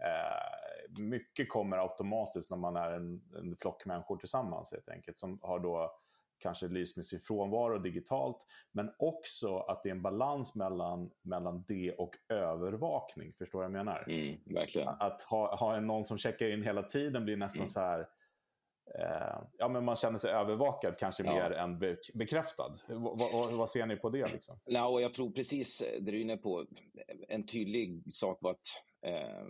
eh, 0.00 1.00
mycket 1.02 1.48
kommer 1.48 1.76
automatiskt 1.76 2.50
när 2.50 2.58
man 2.58 2.76
är 2.76 2.90
en, 2.90 3.22
en 3.38 3.56
flock 3.56 3.86
människor 3.86 4.16
tillsammans 4.16 4.72
helt 4.72 4.88
enkelt. 4.88 5.18
Som 5.18 5.38
har 5.42 5.58
då 5.58 5.98
kanske 6.38 6.68
lyst 6.68 6.96
med 6.96 7.06
sin 7.06 7.20
frånvaro 7.20 7.78
digitalt, 7.78 8.46
men 8.72 8.90
också 8.98 9.58
att 9.58 9.82
det 9.82 9.88
är 9.88 9.94
en 9.94 10.02
balans 10.02 10.54
mellan, 10.54 11.10
mellan 11.22 11.64
det 11.68 11.92
och 11.92 12.16
övervakning. 12.28 13.32
Förstår 13.32 13.58
du 13.58 13.68
vad 13.68 13.78
jag 13.78 13.84
menar? 13.84 14.04
Mm, 14.08 14.38
verkligen. 14.54 14.88
Att 14.88 15.22
ha, 15.22 15.56
ha 15.56 15.80
någon 15.80 16.04
som 16.04 16.18
checkar 16.18 16.52
in 16.52 16.62
hela 16.62 16.82
tiden 16.82 17.24
blir 17.24 17.36
nästan 17.36 17.60
mm. 17.60 17.68
så 17.68 17.80
här 17.80 18.00
eh, 18.98 19.42
ja, 19.58 19.68
men 19.68 19.84
man 19.84 19.96
känner 19.96 20.18
sig 20.18 20.30
övervakad 20.30 20.98
kanske 20.98 21.24
ja. 21.24 21.32
mer 21.32 21.50
än 21.50 21.78
be 21.78 21.96
bekräftad. 22.14 22.72
V 22.88 22.94
vad 23.52 23.70
ser 23.70 23.86
ni 23.86 23.96
på 23.96 24.10
det? 24.10 24.32
Liksom? 24.32 24.58
Ja, 24.64 25.00
jag 25.00 25.14
tror 25.14 25.30
precis 25.30 25.78
det 25.78 26.10
du 26.10 26.18
är 26.18 26.22
inne 26.22 26.36
på. 26.36 26.66
En 27.28 27.46
tydlig 27.46 28.02
sak 28.12 28.38
var 28.40 28.50
att, 28.50 28.66
eh, 29.06 29.46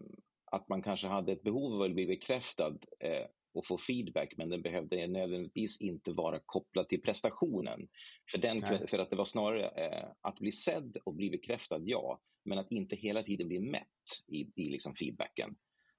att 0.51 0.69
man 0.69 0.83
kanske 0.83 1.09
hade 1.09 1.33
ett 1.33 1.43
behov 1.43 1.75
av 1.75 1.83
att 1.83 1.95
bli 1.95 2.07
bekräftad 2.07 2.75
eh, 3.01 3.27
och 3.59 3.67
få 3.67 3.79
feedback, 3.79 4.35
men 4.37 4.49
den 4.49 4.63
behövde 4.63 5.07
nödvändigtvis 5.07 5.81
inte 5.81 6.13
vara 6.13 6.41
kopplad 6.47 6.89
till 6.89 7.03
prestationen. 7.03 7.89
För, 8.31 8.39
den, 8.39 8.61
för 8.89 8.99
att 8.99 9.11
det 9.11 9.17
var 9.17 9.25
snarare 9.25 9.69
eh, 9.69 10.09
att 10.21 10.39
bli 10.39 10.53
sedd 10.53 10.97
och 11.05 11.15
bli 11.15 11.31
bekräftad, 11.31 11.81
ja, 11.81 12.21
men 12.45 12.59
att 12.59 12.73
inte 12.73 12.97
hela 12.97 13.23
tiden 13.23 13.49
bli 13.49 13.61
mätt 13.61 14.25
i, 14.27 14.53
i 14.55 14.71
liksom 14.71 14.95
feedbacken. 14.95 15.57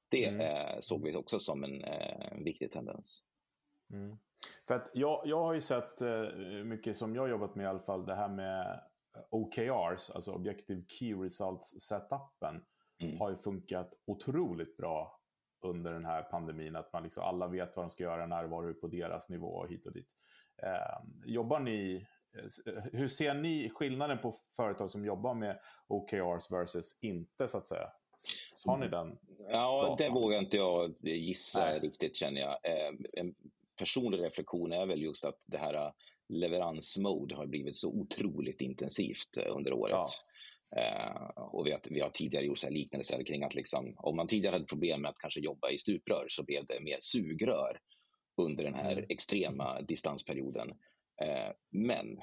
Det 0.09 0.25
mm. 0.25 0.41
eh, 0.41 0.79
såg 0.79 1.03
vi 1.03 1.15
också 1.15 1.39
som 1.39 1.63
en 1.63 1.83
eh, 1.83 2.37
viktig 2.37 2.71
tendens. 2.71 3.23
Mm. 3.93 4.17
För 4.67 4.75
att 4.75 4.91
jag, 4.93 5.21
jag 5.25 5.43
har 5.43 5.53
ju 5.53 5.61
sett 5.61 6.01
eh, 6.01 6.23
mycket 6.63 6.97
som 6.97 7.15
jag 7.15 7.29
jobbat 7.29 7.55
med 7.55 7.63
i 7.63 7.67
alla 7.67 7.79
fall, 7.79 8.05
det 8.05 8.15
här 8.15 8.29
med 8.29 8.81
OKRs, 9.29 10.09
alltså 10.09 10.31
Objective 10.31 10.81
Key 10.87 11.13
Results-setupen, 11.13 12.65
mm. 13.01 13.19
har 13.19 13.29
ju 13.29 13.35
funkat 13.35 13.93
otroligt 14.05 14.77
bra 14.77 15.18
under 15.61 15.93
den 15.93 16.05
här 16.05 16.21
pandemin. 16.21 16.75
Att 16.75 16.93
man 16.93 17.03
liksom, 17.03 17.23
alla 17.23 17.47
vet 17.47 17.75
vad 17.75 17.85
de 17.85 17.89
ska 17.89 18.03
göra, 18.03 18.25
när, 18.25 18.43
var, 18.43 18.63
hur 18.63 18.73
på 18.73 18.87
deras 18.87 19.29
nivå 19.29 19.47
och 19.47 19.69
hit 19.69 19.85
och 19.85 19.93
dit. 19.93 20.15
Eh, 20.63 21.07
jobbar 21.25 21.59
ni, 21.59 22.05
eh, 22.65 22.83
hur 22.93 23.07
ser 23.07 23.33
ni 23.33 23.69
skillnaden 23.69 24.17
på 24.17 24.33
företag 24.57 24.91
som 24.91 25.05
jobbar 25.05 25.33
med 25.33 25.59
OKRs 25.87 26.51
versus 26.51 26.97
inte, 27.01 27.47
så 27.47 27.57
att 27.57 27.67
säga? 27.67 27.91
Har 28.65 28.77
ni 28.77 28.87
den 28.87 29.17
Ja, 29.49 29.81
datan? 29.81 29.97
det 29.97 30.09
vågar 30.09 30.39
inte 30.39 30.57
jag 30.57 30.95
gissa 31.01 31.65
Nej. 31.65 31.79
riktigt, 31.79 32.15
känner 32.15 32.41
jag. 32.41 32.51
Eh, 32.63 32.93
en 33.13 33.35
personlig 33.77 34.21
reflektion 34.21 34.73
är 34.73 34.85
väl 34.85 35.01
just 35.01 35.25
att 35.25 35.43
det 35.45 35.57
här 35.57 35.93
leveransmode 36.29 37.35
har 37.35 37.45
blivit 37.45 37.75
så 37.75 37.89
otroligt 37.89 38.61
intensivt 38.61 39.37
under 39.37 39.73
året. 39.73 39.91
Ja. 39.93 40.07
Eh, 40.75 41.21
och 41.35 41.67
vi 41.67 41.71
har, 41.71 41.81
vi 41.89 41.99
har 41.99 42.09
tidigare 42.09 42.45
gjort 42.45 42.57
så 42.57 42.69
liknande 42.69 43.23
kring 43.23 43.43
att 43.43 43.53
liksom, 43.53 43.93
om 43.97 44.15
man 44.15 44.27
tidigare 44.27 44.53
hade 44.53 44.65
problem 44.65 45.01
med 45.01 45.09
att 45.09 45.17
kanske 45.17 45.39
jobba 45.39 45.69
i 45.69 45.77
stuprör 45.77 46.25
så 46.29 46.43
blev 46.43 46.65
det 46.65 46.79
mer 46.79 46.97
sugrör. 46.99 47.79
under 48.37 48.63
den 48.63 48.73
här 48.73 49.05
extrema 49.09 49.81
distansperioden. 49.81 50.69
Eh, 51.21 51.51
men 51.69 52.21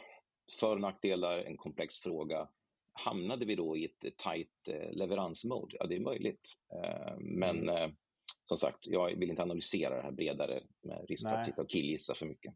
för 0.60 0.74
och 0.74 0.80
nackdelar, 0.80 1.38
en 1.38 1.56
komplex 1.56 1.98
fråga. 1.98 2.48
Hamnade 2.92 3.44
vi 3.44 3.54
då 3.54 3.76
i 3.76 3.84
ett 3.84 4.16
tajt 4.16 4.68
eh, 4.68 4.92
leveransmode? 4.92 5.76
Ja, 5.80 5.86
det 5.86 5.96
är 5.96 6.00
möjligt. 6.00 6.52
Eh, 6.74 7.16
men 7.18 7.68
mm. 7.68 7.96
som 8.44 8.58
sagt, 8.58 8.78
jag 8.80 9.18
vill 9.18 9.30
inte 9.30 9.42
analysera 9.42 9.96
det 9.96 10.02
här 10.02 10.12
bredare 10.12 10.62
med 10.82 11.04
risk 11.08 11.28
för 11.28 11.36
att 11.36 11.46
sitta 11.46 11.62
och 11.62 11.70
killgissa 11.70 12.14
för 12.14 12.26
mycket. 12.26 12.54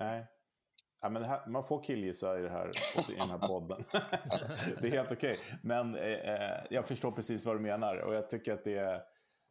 Nej, 0.00 0.26
Ja, 1.06 1.10
men 1.10 1.24
här, 1.24 1.40
man 1.46 1.64
får 1.64 1.82
killgissa 1.82 2.38
i, 2.38 2.42
det 2.42 2.48
här, 2.48 2.70
i 3.12 3.14
den 3.14 3.30
här 3.30 3.38
podden. 3.38 3.84
det 4.80 4.86
är 4.86 4.90
helt 4.90 5.12
okej. 5.12 5.32
Okay. 5.32 5.58
Men 5.62 5.94
eh, 5.94 6.34
eh, 6.34 6.64
jag 6.70 6.88
förstår 6.88 7.10
precis 7.10 7.46
vad 7.46 7.56
du 7.56 7.60
menar 7.60 7.96
och 7.96 8.14
jag 8.14 8.30
tycker 8.30 8.52
att 8.52 8.64
det 8.64 8.78
är, 8.78 9.02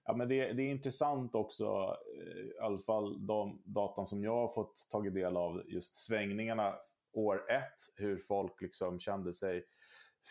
ja, 0.06 0.16
men 0.16 0.28
det, 0.28 0.54
det 0.54 0.64
är 0.64 0.72
intressant 0.72 1.36
också, 1.36 1.98
eh, 2.18 2.38
i 2.38 2.60
alla 2.62 2.80
fall 2.80 3.26
de 3.26 3.62
datan 3.66 4.06
som 4.06 4.24
jag 4.24 4.36
har 4.36 4.48
fått 4.48 4.88
tagit 4.90 5.14
del 5.14 5.38
av, 5.38 5.64
just 5.68 5.94
svängningarna 5.94 6.76
år 7.14 7.52
ett, 7.52 7.80
hur 7.96 8.18
folk 8.18 8.62
liksom 8.62 9.00
kände 9.00 9.34
sig 9.34 9.64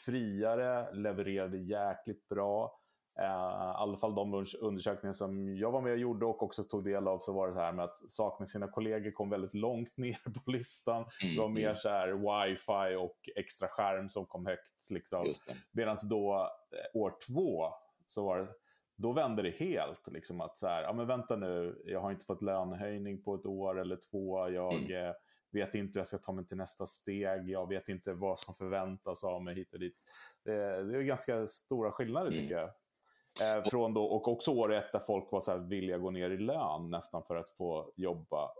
friare, 0.07 0.95
levererade 0.95 1.59
jäkligt 1.59 2.29
bra. 2.29 2.81
Uh, 3.19 3.25
I 3.25 3.75
alla 3.77 3.97
fall 3.97 4.15
de 4.15 4.45
undersökningar 4.61 5.13
som 5.13 5.57
jag 5.57 5.71
var 5.71 5.81
med 5.81 5.93
och 5.93 5.99
gjorde 5.99 6.27
och 6.27 6.43
också 6.43 6.65
tog 6.65 6.85
del 6.85 7.09
av 7.09 7.19
så 7.19 7.33
var 7.33 7.49
det 7.49 7.55
här 7.55 7.73
med 7.73 7.85
att 7.85 7.99
sakna 7.99 8.47
sina 8.47 8.69
kollegor 8.69 9.11
kom 9.11 9.31
väldigt 9.31 9.55
långt 9.55 9.97
ner 9.97 10.41
på 10.45 10.51
listan. 10.51 11.05
Mm, 11.23 11.35
det 11.35 11.41
var 11.41 11.49
mer 11.49 11.75
så 11.75 11.89
här 11.89 12.13
wifi 12.13 12.97
och 12.97 13.29
extra 13.37 13.69
skärm 13.69 14.11
som 14.11 14.27
kom 14.27 14.47
högt. 14.47 14.91
Liksom. 14.91 15.35
Medan 15.73 15.97
då 16.05 16.51
eh, 16.71 17.01
år 17.01 17.15
två 17.29 17.69
så 18.07 18.25
var 18.25 18.39
det, 18.39 18.49
då 18.97 19.13
vände 19.13 19.43
det 19.43 19.51
helt. 19.51 20.13
Liksom 20.13 20.41
att 20.41 20.59
så 20.59 20.67
här, 20.67 20.83
ja 20.83 20.93
men 20.93 21.07
vänta 21.07 21.37
nu, 21.37 21.83
jag 21.85 22.01
har 22.01 22.11
inte 22.11 22.25
fått 22.25 22.43
lönehöjning 22.43 23.23
på 23.23 23.35
ett 23.35 23.47
år 23.47 23.81
eller 23.81 23.97
två. 24.11 24.49
Jag 24.49 24.75
mm. 24.75 25.07
eh, 25.07 25.13
vet 25.53 25.75
inte 25.75 25.99
hur 25.99 26.01
jag 26.01 26.09
ska 26.09 26.19
ta 26.19 26.33
mig 26.33 26.47
till 26.47 26.57
nästa 26.57 26.87
steg. 26.87 27.49
Jag 27.49 27.69
vet 27.69 27.89
inte 27.89 28.13
vad 28.13 28.41
som 28.41 28.55
förväntas 28.55 29.25
av 29.25 29.43
mig 29.43 29.55
hit 29.55 29.73
och 29.73 29.79
dit. 29.79 29.97
Det, 30.45 30.83
det 30.85 30.99
är 30.99 31.03
ganska 31.03 31.47
stora 31.47 31.93
skillnader 31.93 32.29
mm. 32.29 32.41
tycker 32.41 32.55
jag. 32.55 32.71
Eh, 33.41 33.71
från 33.71 33.95
då, 33.95 34.05
och 34.05 34.29
också 34.29 34.51
år 34.51 34.75
ett 34.75 34.93
där 34.93 34.99
folk 34.99 35.33
var 35.33 35.41
så 35.41 35.51
här 35.51 35.59
villiga 35.59 35.99
gå 35.99 36.11
ner 36.11 36.31
i 36.31 36.39
lön 36.39 36.91
nästan 36.91 37.23
för 37.23 37.37
att 37.37 37.51
få 37.51 37.93
jobba 37.97 38.51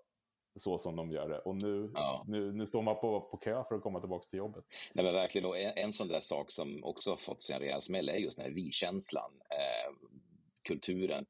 så 0.55 0.79
som 0.79 0.97
de 0.97 1.11
gör 1.11 1.29
det. 1.29 1.39
Och 1.39 1.57
nu, 1.57 1.91
ja. 1.95 2.25
nu, 2.29 2.53
nu 2.53 2.67
står 2.67 2.83
man 2.83 2.95
på, 2.95 3.21
på 3.21 3.37
kö 3.37 3.65
för 3.69 3.75
att 3.75 3.83
komma 3.83 4.01
tillbaka 4.01 4.29
till 4.29 4.39
jobbet. 4.39 4.65
Nej, 4.93 5.05
men 5.05 5.15
verkligen. 5.15 5.47
Och 5.47 5.59
en, 5.59 5.73
en 5.77 5.93
sån 5.93 6.09
där 6.09 6.21
sak 6.21 6.51
som 6.51 6.85
också 6.85 7.11
har 7.11 7.17
fått 7.17 7.43
sig 7.43 7.55
en 7.55 7.61
rejäl 7.61 7.83
smäll 7.83 8.09
är 8.09 8.17
just 8.17 8.37
den 8.37 8.47
här 8.47 8.53
vi-känslan, 8.53 9.31
eh, 9.51 10.11
kulturen. 10.63 11.27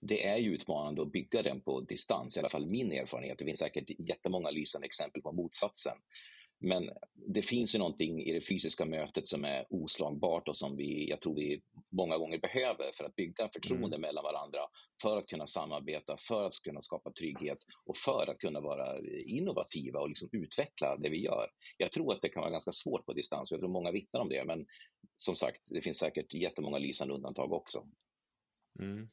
Det 0.00 0.26
är 0.26 0.36
ju 0.36 0.54
utmanande 0.54 1.02
att 1.02 1.12
bygga 1.12 1.42
den 1.42 1.60
på 1.60 1.80
distans, 1.80 2.36
i 2.36 2.40
alla 2.40 2.48
fall 2.48 2.70
min 2.70 2.92
erfarenhet. 2.92 3.38
Det 3.38 3.44
finns 3.44 3.58
säkert 3.58 3.90
jättemånga 3.98 4.50
lysande 4.50 4.86
exempel 4.86 5.22
på 5.22 5.32
motsatsen. 5.32 5.96
Men 6.60 6.90
det 7.14 7.42
finns 7.42 7.74
ju 7.74 7.78
någonting 7.78 8.22
i 8.22 8.32
det 8.32 8.40
fysiska 8.40 8.84
mötet 8.84 9.28
som 9.28 9.44
är 9.44 9.66
oslagbart 9.70 10.48
och 10.48 10.56
som 10.56 10.76
vi, 10.76 11.10
jag 11.10 11.20
tror 11.20 11.34
vi 11.34 11.62
många 11.90 12.18
gånger 12.18 12.38
behöver 12.38 12.84
för 12.94 13.04
att 13.04 13.14
bygga 13.14 13.48
förtroende 13.48 13.96
mm. 13.96 14.00
mellan 14.00 14.24
varandra, 14.24 14.58
för 15.02 15.18
att 15.18 15.26
kunna 15.26 15.46
samarbeta, 15.46 16.16
för 16.16 16.46
att 16.46 16.62
kunna 16.64 16.82
skapa 16.82 17.12
trygghet 17.12 17.58
och 17.84 17.96
för 17.96 18.30
att 18.30 18.38
kunna 18.38 18.60
vara 18.60 18.98
innovativa 19.26 20.00
och 20.00 20.08
liksom 20.08 20.28
utveckla 20.32 20.96
det 20.96 21.10
vi 21.10 21.24
gör. 21.24 21.46
Jag 21.76 21.92
tror 21.92 22.14
att 22.14 22.22
det 22.22 22.28
kan 22.28 22.40
vara 22.40 22.50
ganska 22.50 22.72
svårt 22.72 23.06
på 23.06 23.12
distans 23.12 23.50
och 23.50 23.54
jag 23.54 23.60
tror 23.60 23.70
många 23.70 23.92
vittnar 23.92 24.20
om 24.20 24.28
det, 24.28 24.44
men 24.44 24.66
som 25.16 25.36
sagt, 25.36 25.62
det 25.66 25.80
finns 25.80 25.98
säkert 25.98 26.34
jättemånga 26.34 26.78
lysande 26.78 27.14
undantag 27.14 27.52
också. 27.52 27.88
Mm. 28.78 29.08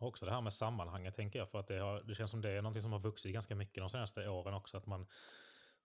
Också 0.00 0.26
det 0.26 0.32
här 0.32 0.40
med 0.40 0.52
sammanhanget 0.52 1.14
tänker 1.14 1.38
jag, 1.38 1.50
för 1.50 1.58
att 1.58 1.66
det, 1.66 1.78
har, 1.78 2.02
det 2.02 2.14
känns 2.14 2.30
som 2.30 2.40
det 2.40 2.50
är 2.50 2.62
någonting 2.62 2.82
som 2.82 2.92
har 2.92 3.00
vuxit 3.00 3.32
ganska 3.32 3.54
mycket 3.54 3.82
de 3.82 3.90
senaste 3.90 4.28
åren 4.28 4.54
också, 4.54 4.76
att 4.76 4.86
man 4.86 5.06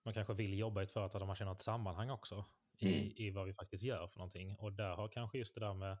man 0.04 0.14
kanske 0.14 0.34
vill 0.34 0.58
jobba 0.58 0.80
i 0.80 0.84
ett 0.84 0.90
företag 0.90 1.20
där 1.20 1.26
man 1.26 1.36
känner 1.36 1.52
ett 1.52 1.60
sammanhang 1.60 2.10
också 2.10 2.44
i, 2.78 2.98
mm. 2.98 3.12
i 3.16 3.30
vad 3.30 3.46
vi 3.46 3.52
faktiskt 3.52 3.84
gör 3.84 4.06
för 4.06 4.18
någonting. 4.18 4.56
Och 4.56 4.72
där 4.72 4.96
har 4.96 5.08
kanske 5.08 5.38
just 5.38 5.54
det 5.54 5.60
där 5.60 5.74
med 5.74 5.98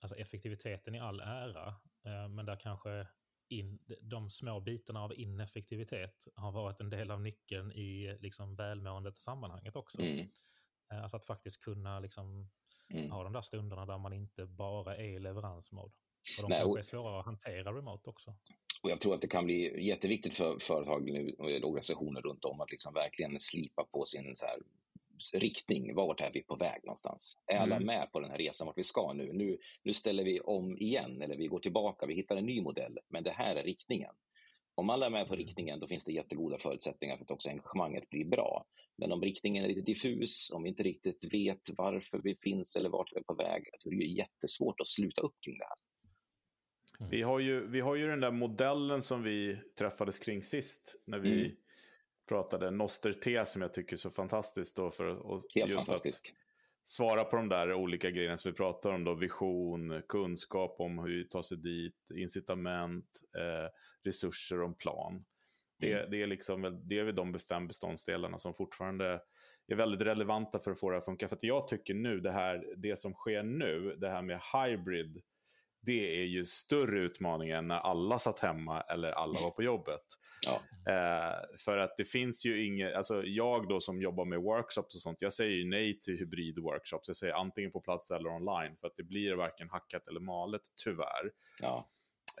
alltså 0.00 0.16
effektiviteten 0.16 0.94
i 0.94 1.00
all 1.00 1.20
ära, 1.20 1.68
eh, 2.04 2.28
men 2.28 2.46
där 2.46 2.56
kanske 2.56 3.06
in, 3.48 3.78
de 4.02 4.30
små 4.30 4.60
bitarna 4.60 5.02
av 5.02 5.14
ineffektivitet 5.14 6.28
har 6.34 6.52
varit 6.52 6.80
en 6.80 6.90
del 6.90 7.10
av 7.10 7.20
nyckeln 7.20 7.72
i 7.72 8.18
liksom 8.20 8.56
välmåendet 8.56 9.18
i 9.18 9.20
sammanhanget 9.20 9.76
också. 9.76 10.02
Mm. 10.02 10.26
Eh, 10.92 11.02
alltså 11.02 11.16
att 11.16 11.24
faktiskt 11.24 11.64
kunna 11.64 12.00
liksom 12.00 12.50
mm. 12.94 13.10
ha 13.10 13.22
de 13.22 13.32
där 13.32 13.42
stunderna 13.42 13.86
där 13.86 13.98
man 13.98 14.12
inte 14.12 14.46
bara 14.46 14.96
är 14.96 15.08
i 15.08 15.18
leveransmode. 15.18 15.94
Och 16.38 16.42
de 16.42 16.48
Nej, 16.48 16.58
kanske 16.58 16.78
är 16.78 16.82
svårare 16.82 17.20
att 17.20 17.26
hantera 17.26 17.72
remote 17.72 18.10
också. 18.10 18.34
Och 18.82 18.90
jag 18.90 19.00
tror 19.00 19.14
att 19.14 19.20
det 19.20 19.28
kan 19.28 19.44
bli 19.44 19.86
jätteviktigt 19.86 20.34
för 20.34 20.58
företag 20.58 21.08
och 21.38 21.46
organisationer 21.46 22.20
runt 22.20 22.44
om 22.44 22.60
att 22.60 22.70
liksom 22.70 22.94
verkligen 22.94 23.40
slipa 23.40 23.84
på 23.84 24.04
sin 24.04 24.36
så 24.36 24.46
här, 24.46 24.58
riktning. 25.34 25.94
Vart 25.94 26.20
är 26.20 26.30
vi 26.32 26.42
på 26.42 26.56
väg 26.56 26.80
någonstans? 26.84 27.38
Är 27.46 27.58
alla 27.58 27.76
mm. 27.76 27.86
med 27.86 28.12
på 28.12 28.20
den 28.20 28.30
här 28.30 28.38
resan 28.38 28.66
vart 28.66 28.78
vi 28.78 28.84
ska 28.84 29.12
nu? 29.12 29.32
nu? 29.32 29.58
Nu 29.82 29.94
ställer 29.94 30.24
vi 30.24 30.40
om 30.40 30.78
igen 30.78 31.22
eller 31.22 31.36
vi 31.36 31.46
går 31.46 31.58
tillbaka, 31.58 32.06
vi 32.06 32.14
hittar 32.14 32.36
en 32.36 32.46
ny 32.46 32.62
modell, 32.62 32.98
men 33.08 33.22
det 33.22 33.30
här 33.30 33.56
är 33.56 33.64
riktningen. 33.64 34.14
Om 34.74 34.90
alla 34.90 35.06
är 35.06 35.10
med 35.10 35.28
på 35.28 35.34
mm. 35.34 35.46
riktningen, 35.46 35.80
då 35.80 35.86
finns 35.86 36.04
det 36.04 36.12
jättegoda 36.12 36.58
förutsättningar 36.58 37.16
för 37.16 37.24
att 37.24 37.30
också 37.30 37.50
engagemanget 37.50 38.10
blir 38.10 38.24
bra. 38.24 38.64
Men 38.98 39.12
om 39.12 39.22
riktningen 39.22 39.64
är 39.64 39.68
lite 39.68 39.80
diffus, 39.80 40.50
om 40.52 40.62
vi 40.62 40.68
inte 40.68 40.82
riktigt 40.82 41.34
vet 41.34 41.70
varför 41.76 42.20
vi 42.24 42.36
finns 42.42 42.76
eller 42.76 42.88
vart 42.90 43.12
vi 43.12 43.18
är 43.18 43.22
på 43.22 43.34
väg, 43.34 43.64
då 43.84 43.90
är 43.90 43.96
det 43.96 44.04
jättesvårt 44.04 44.80
att 44.80 44.86
sluta 44.86 45.22
upp 45.22 45.34
kring 45.44 45.58
det 45.58 45.64
här. 45.64 45.89
Mm. 47.00 47.10
Vi, 47.10 47.22
har 47.22 47.38
ju, 47.38 47.66
vi 47.66 47.80
har 47.80 47.96
ju 47.96 48.06
den 48.06 48.20
där 48.20 48.30
modellen 48.30 49.02
som 49.02 49.22
vi 49.22 49.60
träffades 49.78 50.18
kring 50.18 50.42
sist. 50.42 51.02
När 51.06 51.18
vi 51.18 51.40
mm. 51.40 51.56
pratade 52.28 52.70
Noster 52.70 53.12
T 53.12 53.44
som 53.44 53.62
jag 53.62 53.72
tycker 53.74 53.92
är 53.92 53.98
så 53.98 54.10
fantastiskt. 54.10 54.76
Då 54.76 54.90
för 54.90 55.06
att, 55.06 55.44
Helt 55.54 55.70
just 55.70 55.86
fantastisk. 55.86 56.28
Att 56.28 56.88
svara 56.88 57.24
på 57.24 57.36
de 57.36 57.48
där 57.48 57.74
olika 57.74 58.10
grejerna 58.10 58.38
som 58.38 58.50
vi 58.50 58.56
pratar 58.56 58.90
om. 58.90 59.04
Då, 59.04 59.14
vision, 59.14 60.02
kunskap 60.08 60.76
om 60.78 60.98
hur 60.98 61.18
vi 61.18 61.28
tar 61.28 61.42
sig 61.42 61.56
dit, 61.56 62.10
incitament, 62.14 63.20
eh, 63.36 63.70
resurser 64.04 64.60
och 64.60 64.68
en 64.68 64.74
plan. 64.74 65.24
Det, 65.78 65.92
mm. 65.92 66.10
det, 66.10 66.22
är 66.22 66.26
liksom, 66.26 66.82
det 66.84 66.98
är 66.98 67.04
väl 67.04 67.14
de 67.14 67.38
fem 67.38 67.66
beståndsdelarna 67.66 68.38
som 68.38 68.54
fortfarande 68.54 69.20
är 69.66 69.74
väldigt 69.74 70.00
relevanta 70.00 70.58
för 70.58 70.70
att 70.70 70.80
få 70.80 70.90
det 70.90 70.96
att 70.96 71.04
funka. 71.04 71.28
För 71.28 71.36
att 71.36 71.42
jag 71.42 71.68
tycker 71.68 71.94
nu, 71.94 72.20
det, 72.20 72.30
här, 72.30 72.64
det 72.76 72.98
som 72.98 73.12
sker 73.12 73.42
nu, 73.42 73.96
det 74.00 74.08
här 74.08 74.22
med 74.22 74.40
hybrid 74.54 75.22
det 75.82 76.22
är 76.22 76.24
ju 76.24 76.44
större 76.44 76.98
utmaning 76.98 77.50
än 77.50 77.68
när 77.68 77.78
alla 77.78 78.18
satt 78.18 78.38
hemma 78.38 78.80
eller 78.80 79.12
alla 79.12 79.40
var 79.40 79.50
på 79.50 79.62
jobbet. 79.62 80.04
Ja. 80.46 80.62
Eh, 80.92 81.58
för 81.64 81.76
att 81.76 81.96
det 81.96 82.04
finns 82.04 82.46
ju 82.46 82.66
inget, 82.66 82.94
alltså 82.94 83.22
jag 83.24 83.68
då 83.68 83.80
som 83.80 84.02
jobbar 84.02 84.24
med 84.24 84.38
workshops 84.38 84.94
och 84.94 85.02
sånt, 85.02 85.22
jag 85.22 85.32
säger 85.32 85.56
ju 85.56 85.64
nej 85.64 85.98
till 85.98 86.14
hybrid-workshops. 86.18 87.04
Jag 87.06 87.16
säger 87.16 87.34
antingen 87.34 87.70
på 87.70 87.80
plats 87.80 88.10
eller 88.10 88.30
online, 88.30 88.76
för 88.76 88.86
att 88.86 88.96
det 88.96 89.02
blir 89.02 89.34
varken 89.34 89.68
hackat 89.70 90.08
eller 90.08 90.20
malet, 90.20 90.60
tyvärr. 90.84 91.30
Ja. 91.60 91.88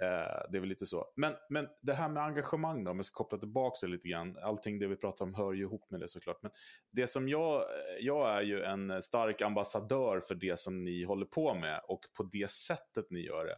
Eh, 0.02 0.50
det 0.50 0.56
är 0.56 0.60
väl 0.60 0.68
lite 0.68 0.86
så. 0.86 1.12
Men, 1.16 1.34
men 1.48 1.68
det 1.82 1.92
här 1.92 2.08
med 2.08 2.22
engagemang 2.22 2.84
då, 2.84 2.90
om 2.90 2.98
jag 2.98 3.04
ska 3.04 3.16
koppla 3.16 3.38
tillbaka 3.38 3.86
det 3.86 3.92
lite 3.92 4.08
grann. 4.08 4.38
Allting 4.42 4.78
det 4.78 4.86
vi 4.86 4.96
pratar 4.96 5.24
om 5.24 5.34
hör 5.34 5.52
ju 5.52 5.62
ihop 5.62 5.90
med 5.90 6.00
det 6.00 6.08
såklart. 6.08 6.42
Men 6.42 6.50
det 6.90 7.06
som 7.06 7.28
jag, 7.28 7.64
jag 8.00 8.30
är 8.30 8.42
ju 8.42 8.62
en 8.62 9.02
stark 9.02 9.42
ambassadör 9.42 10.20
för 10.20 10.34
det 10.34 10.58
som 10.58 10.84
ni 10.84 11.04
håller 11.04 11.26
på 11.26 11.54
med 11.54 11.80
och 11.88 12.00
på 12.16 12.22
det 12.22 12.50
sättet 12.50 13.10
ni 13.10 13.20
gör 13.20 13.44
det. 13.44 13.56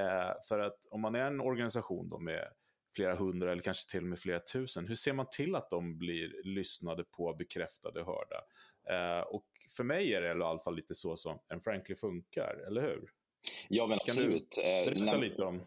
Eh, 0.00 0.32
för 0.48 0.58
att 0.58 0.86
om 0.90 1.00
man 1.00 1.14
är 1.14 1.26
en 1.26 1.40
organisation 1.40 2.08
då 2.08 2.18
med 2.18 2.48
flera 2.96 3.14
hundra 3.14 3.52
eller 3.52 3.62
kanske 3.62 3.90
till 3.90 4.00
och 4.00 4.08
med 4.08 4.18
flera 4.18 4.38
tusen, 4.38 4.86
hur 4.86 4.94
ser 4.94 5.12
man 5.12 5.26
till 5.30 5.54
att 5.54 5.70
de 5.70 5.98
blir 5.98 6.42
lyssnade 6.44 7.04
på, 7.04 7.34
bekräftade, 7.34 8.04
hörda? 8.04 8.42
Eh, 8.90 9.22
och 9.22 9.46
för 9.76 9.84
mig 9.84 10.14
är 10.14 10.20
det 10.20 10.28
i 10.28 10.30
alla 10.30 10.58
fall 10.58 10.76
lite 10.76 10.94
så 10.94 11.16
som 11.16 11.38
en 11.48 11.60
Frankly 11.60 11.94
funkar, 11.94 12.64
eller 12.66 12.82
hur? 12.82 13.10
Ja, 13.68 13.86
men 13.86 13.98
absolut. 13.98 14.50
Kan 14.50 14.64
du 14.64 15.00
berätta 15.00 15.16
eh, 15.16 15.20
lite 15.20 15.44
om? 15.44 15.62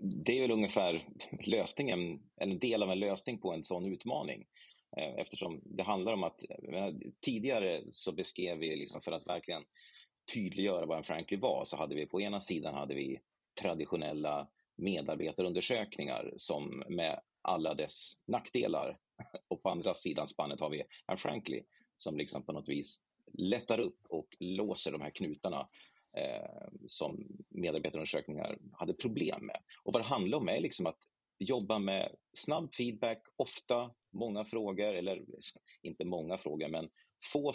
Det 0.00 0.38
är 0.38 0.40
väl 0.40 0.50
ungefär 0.50 1.08
lösningen, 1.40 2.22
en 2.36 2.58
del 2.58 2.82
av 2.82 2.90
en 2.90 2.98
lösning 2.98 3.38
på 3.38 3.52
en 3.52 3.64
sån 3.64 3.92
utmaning. 3.92 4.46
Eh, 4.96 5.14
eftersom 5.14 5.60
det 5.64 5.82
handlar 5.82 6.12
om 6.12 6.24
att, 6.24 6.40
tidigare 7.20 7.82
så 7.92 8.12
beskrev 8.12 8.58
vi, 8.58 8.76
liksom 8.76 9.00
för 9.00 9.12
att 9.12 9.26
verkligen 9.26 9.62
tydliggöra 10.34 10.86
vad 10.86 10.98
en 10.98 11.04
Frankly 11.04 11.36
var, 11.36 11.64
så 11.64 11.76
hade 11.76 11.94
vi 11.94 12.06
på 12.06 12.20
ena 12.20 12.40
sidan 12.40 12.74
hade 12.74 12.94
vi 12.94 13.20
traditionella 13.60 14.48
medarbetarundersökningar 14.76 16.32
som 16.36 16.84
med 16.88 17.20
alla 17.42 17.74
dess 17.74 18.12
nackdelar. 18.26 18.98
Och 19.48 19.62
på 19.62 19.70
andra 19.70 19.94
sidan 19.94 20.28
spannet 20.28 20.60
har 20.60 20.70
vi 20.70 20.82
en 21.06 21.18
Frankly 21.18 21.62
som 21.96 22.16
liksom 22.16 22.42
på 22.42 22.52
något 22.52 22.68
vis 22.68 23.02
lättar 23.32 23.80
upp 23.80 23.98
och 24.08 24.28
låser 24.40 24.92
de 24.92 25.00
här 25.00 25.10
knutarna 25.10 25.68
eh, 26.16 26.68
som 26.86 27.26
medarbetarundersökningar 27.48 28.58
hade 28.72 28.94
problem 28.94 29.46
med. 29.46 29.56
Och 29.82 29.92
vad 29.92 30.02
det 30.02 30.06
handlar 30.06 30.38
om 30.38 30.48
är 30.48 30.60
liksom 30.60 30.86
att 30.86 30.98
jobba 31.38 31.78
med 31.78 32.16
snabb 32.32 32.74
feedback, 32.74 33.22
ofta 33.36 33.90
många 34.12 34.44
frågor, 34.44 34.94
eller 34.94 35.24
inte 35.82 36.04
många 36.04 36.38
frågor, 36.38 36.68
men 36.68 36.88
få, 37.32 37.52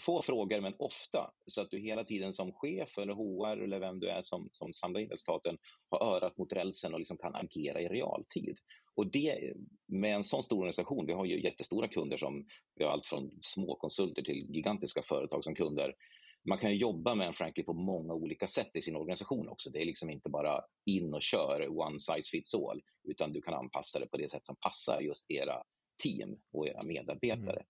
få 0.00 0.22
frågor, 0.22 0.60
men 0.60 0.74
ofta, 0.78 1.30
så 1.46 1.60
att 1.60 1.70
du 1.70 1.78
hela 1.78 2.04
tiden 2.04 2.32
som 2.32 2.52
chef 2.52 2.98
eller 2.98 3.14
HR 3.14 3.62
eller 3.62 3.80
vem 3.80 4.00
du 4.00 4.08
är 4.08 4.22
som, 4.22 4.48
som 4.52 4.72
samlar 4.72 5.00
in 5.00 5.08
resultaten 5.08 5.58
har 5.90 6.16
örat 6.16 6.38
mot 6.38 6.52
rälsen 6.52 6.92
och 6.94 7.00
liksom 7.00 7.16
kan 7.16 7.34
agera 7.34 7.80
i 7.80 7.88
realtid. 7.88 8.58
och 8.94 9.10
det, 9.10 9.52
med 9.86 10.14
en 10.14 10.24
sån 10.24 10.42
stor 10.42 10.58
organisation, 10.58 11.06
vi 11.06 11.12
har 11.12 11.24
ju 11.24 11.42
jättestora 11.42 11.88
kunder 11.88 12.16
som, 12.16 12.46
vi 12.74 12.84
har 12.84 12.90
allt 12.90 13.06
från 13.06 13.30
småkonsulter 13.42 14.22
till 14.22 14.46
gigantiska 14.50 15.02
företag 15.02 15.44
som 15.44 15.54
kunder. 15.54 15.94
Man 16.48 16.58
kan 16.58 16.76
jobba 16.76 17.14
med 17.14 17.26
en 17.26 17.34
Frankly 17.34 17.64
på 17.64 17.72
många 17.72 18.14
olika 18.14 18.46
sätt 18.46 18.70
i 18.74 18.82
sin 18.82 18.96
organisation 18.96 19.48
också. 19.48 19.70
Det 19.70 19.82
är 19.82 19.84
liksom 19.84 20.10
inte 20.10 20.28
bara 20.28 20.64
in 20.86 21.14
och 21.14 21.22
kör 21.22 21.78
one 21.80 22.00
size 22.00 22.30
fits 22.30 22.54
all, 22.54 22.82
utan 23.08 23.32
du 23.32 23.40
kan 23.42 23.54
anpassa 23.54 23.98
det 23.98 24.06
på 24.06 24.16
det 24.16 24.30
sätt 24.30 24.46
som 24.46 24.56
passar 24.56 25.00
just 25.00 25.30
era 25.30 25.62
team 26.02 26.36
och 26.52 26.68
era 26.68 26.82
medarbetare. 26.82 27.56
Mm. 27.56 27.66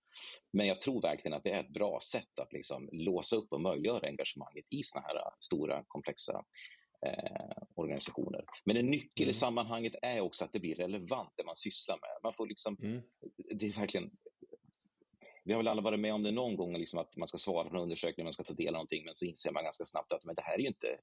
Men 0.53 0.67
jag 0.67 0.81
tror 0.81 1.03
verkligen 1.03 1.37
att 1.37 1.45
det 1.45 1.51
är 1.51 1.61
ett 1.61 1.73
bra 1.73 1.99
sätt 2.13 2.39
att 2.41 2.53
liksom 2.53 2.89
låsa 2.93 3.37
upp 3.37 3.53
och 3.53 3.61
möjliggöra 3.61 4.09
engagemanget 4.09 4.65
i 4.71 4.83
såna 4.83 5.07
här 5.07 5.17
stora 5.41 5.85
komplexa 5.87 6.45
eh, 7.07 7.63
organisationer. 7.75 8.45
Men 8.65 8.77
en 8.77 8.87
nyckel 8.87 9.25
mm. 9.25 9.31
i 9.31 9.35
sammanhanget 9.35 9.95
är 10.03 10.21
också 10.21 10.45
att 10.45 10.53
det 10.53 10.61
blir 10.61 10.75
relevant 10.75 11.33
det 11.37 11.45
man 11.45 11.57
sysslar 11.57 11.99
med. 12.01 12.11
Man 12.23 12.33
får 12.33 12.47
liksom, 12.47 12.77
mm. 12.83 13.03
det 13.55 13.67
är 13.67 13.81
verkligen 13.81 14.11
vi 15.49 15.55
har 15.55 15.59
väl 15.59 15.69
alla 15.69 15.83
varit 15.83 16.01
med 16.01 16.15
om 16.15 16.23
det 16.23 16.31
någon 16.31 16.57
gång, 16.57 16.79
liksom 16.79 16.99
att 16.99 17.17
man 17.17 17.29
ska 17.29 17.39
svara 17.39 17.69
på 17.69 17.77
en 17.77 17.83
undersökning, 17.83 18.25
man 18.25 18.33
ska 18.33 18.45
ta 18.45 18.55
del 18.55 18.69
av 18.69 18.73
någonting, 18.73 19.05
men 19.05 19.15
så 19.15 19.25
inser 19.25 19.53
man 19.53 19.65
ganska 19.65 19.85
snabbt 19.85 20.13
att 20.13 20.25
men 20.25 20.35
det 20.35 20.43
här 20.43 20.55
är 20.55 20.59
ju 20.59 20.67
inte, 20.67 20.99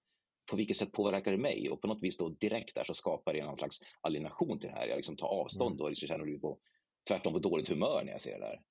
på 0.52 0.56
vilket 0.56 0.78
sätt 0.78 0.92
påverkar 0.92 1.32
det 1.32 1.38
mig? 1.38 1.70
Och 1.70 1.82
på 1.82 1.88
något 1.88 2.04
vis 2.04 2.18
då 2.18 2.30
direkt 2.30 2.76
där 2.76 2.84
så 2.84 2.94
skapar 2.94 3.34
det 3.34 3.44
någon 3.44 3.58
slags 3.58 3.80
alienation 4.02 4.60
till 4.60 4.70
det 4.70 4.76
här. 4.76 4.88
Jag 4.88 4.96
liksom 4.96 5.16
tar 5.16 5.28
avstånd 5.28 5.82
mm. 5.82 5.92
och 5.92 5.98
så 5.98 6.08
känner 6.08 6.26
du 6.26 6.40
på, 6.40 6.60
tvärtom 7.08 7.34
på 7.34 7.40
dåligt 7.40 7.70
humör 7.70 8.02
när 8.06 8.12
jag 8.12 8.22
ser 8.22 8.40
det 8.40 8.46
där. 8.46 8.62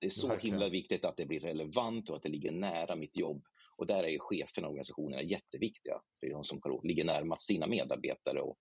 Det 0.00 0.06
är 0.06 0.10
så 0.10 0.28
Verkligen. 0.28 0.54
himla 0.54 0.68
viktigt 0.68 1.04
att 1.04 1.16
det 1.16 1.26
blir 1.26 1.40
relevant 1.40 2.10
och 2.10 2.16
att 2.16 2.22
det 2.22 2.28
ligger 2.28 2.52
nära 2.52 2.96
mitt 2.96 3.16
jobb. 3.16 3.44
Och 3.76 3.86
där 3.86 4.04
är 4.04 4.18
cheferna 4.18 4.66
och 4.66 4.72
organisationerna 4.72 5.22
jätteviktiga. 5.22 6.00
Det 6.20 6.26
är 6.26 6.30
de 6.30 6.44
som 6.44 6.60
ligger 6.82 7.04
närmast 7.04 7.46
sina 7.46 7.66
medarbetare 7.66 8.40
och 8.40 8.58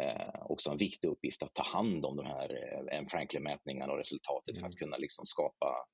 eh, 0.00 0.42
också 0.42 0.70
en 0.70 0.78
viktig 0.78 1.08
uppgift 1.08 1.42
att 1.42 1.54
ta 1.54 1.62
hand 1.62 2.04
om 2.04 2.16
de 2.16 2.26
här 2.26 2.50
eh, 2.92 3.06
Franklin-mätningarna 3.06 3.92
och 3.92 3.98
resultatet 3.98 4.56
mm. 4.56 4.60
för 4.60 4.66
att 4.66 4.74
mm. 4.74 4.78
kunna 4.78 4.96
liksom 4.96 5.26
skapa, 5.26 5.86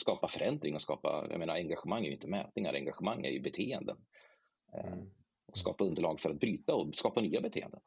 skapa 0.00 0.28
förändring 0.28 0.74
och 0.74 0.82
skapa, 0.82 1.26
jag 1.30 1.38
menar 1.38 1.54
engagemang 1.54 2.04
är 2.04 2.08
ju 2.08 2.14
inte 2.14 2.28
mätningar, 2.28 2.74
engagemang 2.74 3.24
är 3.24 3.30
ju 3.30 3.40
beteenden. 3.40 3.96
Eh, 4.74 4.92
mm. 4.92 5.10
Och 5.46 5.56
skapa 5.56 5.84
underlag 5.84 6.20
för 6.20 6.30
att 6.30 6.40
bryta 6.40 6.74
och 6.74 6.96
skapa 6.96 7.20
nya 7.20 7.40
beteenden. 7.40 7.80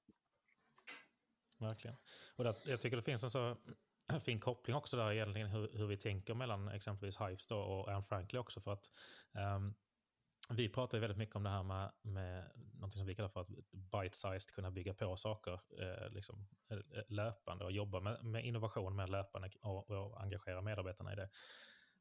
Verkligen. 1.60 1.98
Och 2.38 2.44
där, 2.44 2.56
jag 2.66 2.82
tycker 2.82 2.98
det 2.98 3.04
finns 3.04 3.24
en 3.24 3.30
så 3.30 3.58
fin 4.26 4.40
koppling 4.40 4.76
också 4.76 4.98
där 4.98 5.12
egentligen 5.12 5.48
hur, 5.48 5.70
hur 5.74 5.88
vi 5.88 5.98
tänker 5.98 6.34
mellan 6.34 6.68
exempelvis 6.68 7.22
Hives 7.22 7.52
och 7.52 7.92
Anne 7.92 8.04
Franklin 8.04 8.40
också. 8.40 8.62
För 8.62 8.74
att 8.74 8.86
um, 9.58 9.76
vi 10.50 10.70
pratar 10.70 10.98
ju 10.98 11.02
väldigt 11.02 11.18
mycket 11.18 11.36
om 11.36 11.44
det 11.44 11.50
här 11.50 11.64
med, 11.64 11.92
med 12.02 12.44
något 12.80 12.94
som 12.94 13.06
vi 13.06 13.16
kallar 13.16 13.30
för 13.30 13.42
att 13.42 13.50
bite-sized 13.72 14.52
kunna 14.54 14.72
bygga 14.72 14.94
på 14.94 15.16
saker 15.16 15.60
eh, 15.80 16.10
liksom, 16.10 16.48
eh, 16.70 16.78
eh, 16.78 17.04
löpande 17.08 17.66
och 17.66 17.72
jobba 17.72 18.00
med, 18.00 18.24
med 18.24 18.46
innovation 18.46 18.96
med 18.96 19.10
löpande 19.10 19.50
och, 19.62 19.92
och 19.92 20.22
engagera 20.22 20.62
medarbetarna 20.62 21.14
i 21.14 21.16
det. 21.16 21.30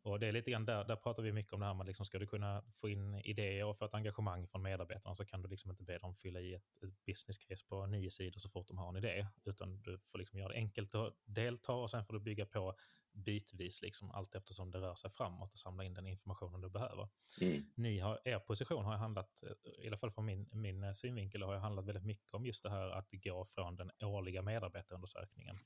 Och 0.02 0.20
det 0.20 0.26
är 0.26 0.32
lite 0.32 0.50
grann 0.50 0.64
där, 0.64 0.84
där 0.84 0.96
pratar 0.96 1.22
vi 1.22 1.32
mycket 1.32 1.52
om 1.52 1.60
det 1.60 1.66
här 1.66 1.74
med 1.74 1.86
liksom, 1.86 2.06
ska 2.06 2.18
du 2.18 2.26
kunna 2.26 2.62
få 2.72 2.88
in 2.88 3.14
idéer 3.14 3.64
och 3.64 3.76
få 3.76 3.84
ett 3.84 3.94
engagemang 3.94 4.46
från 4.46 4.62
medarbetarna 4.62 5.14
så 5.14 5.24
kan 5.24 5.42
du 5.42 5.48
liksom 5.48 5.70
inte 5.70 5.82
be 5.82 5.98
dem 5.98 6.14
fylla 6.14 6.40
i 6.40 6.54
ett, 6.54 6.82
ett 6.82 7.04
business 7.06 7.38
case 7.38 7.64
på 7.68 7.86
nio 7.86 8.10
sidor 8.10 8.40
så 8.40 8.48
fort 8.48 8.68
de 8.68 8.78
har 8.78 8.88
en 8.88 8.96
idé, 8.96 9.26
utan 9.44 9.82
du 9.82 9.98
får 9.98 10.18
liksom 10.18 10.38
göra 10.38 10.48
det 10.48 10.54
enkelt 10.54 10.94
att 10.94 11.14
delta 11.24 11.72
och 11.72 11.90
sen 11.90 12.04
får 12.04 12.14
du 12.14 12.20
bygga 12.20 12.46
på 12.46 12.74
bitvis 13.12 13.82
liksom 13.82 14.10
allt 14.10 14.34
eftersom 14.34 14.70
det 14.70 14.78
rör 14.78 14.94
sig 14.94 15.10
framåt 15.10 15.52
och 15.52 15.58
samla 15.58 15.84
in 15.84 15.94
den 15.94 16.06
informationen 16.06 16.60
du 16.60 16.70
behöver. 16.70 17.08
Mm. 17.40 17.62
Ni 17.74 17.98
har, 17.98 18.20
er 18.24 18.38
position 18.38 18.84
har 18.84 18.96
handlat, 18.96 19.42
i 19.82 19.86
alla 19.86 19.96
fall 19.96 20.10
från 20.10 20.24
min, 20.24 20.48
min 20.52 20.94
synvinkel, 20.94 21.42
har 21.42 21.56
handlat 21.56 21.84
väldigt 21.84 22.04
mycket 22.04 22.34
om 22.34 22.46
just 22.46 22.62
det 22.62 22.70
här 22.70 22.90
att 22.90 23.08
gå 23.10 23.44
från 23.44 23.76
den 23.76 23.90
årliga 24.02 24.42
medarbetarundersökningen 24.42 25.58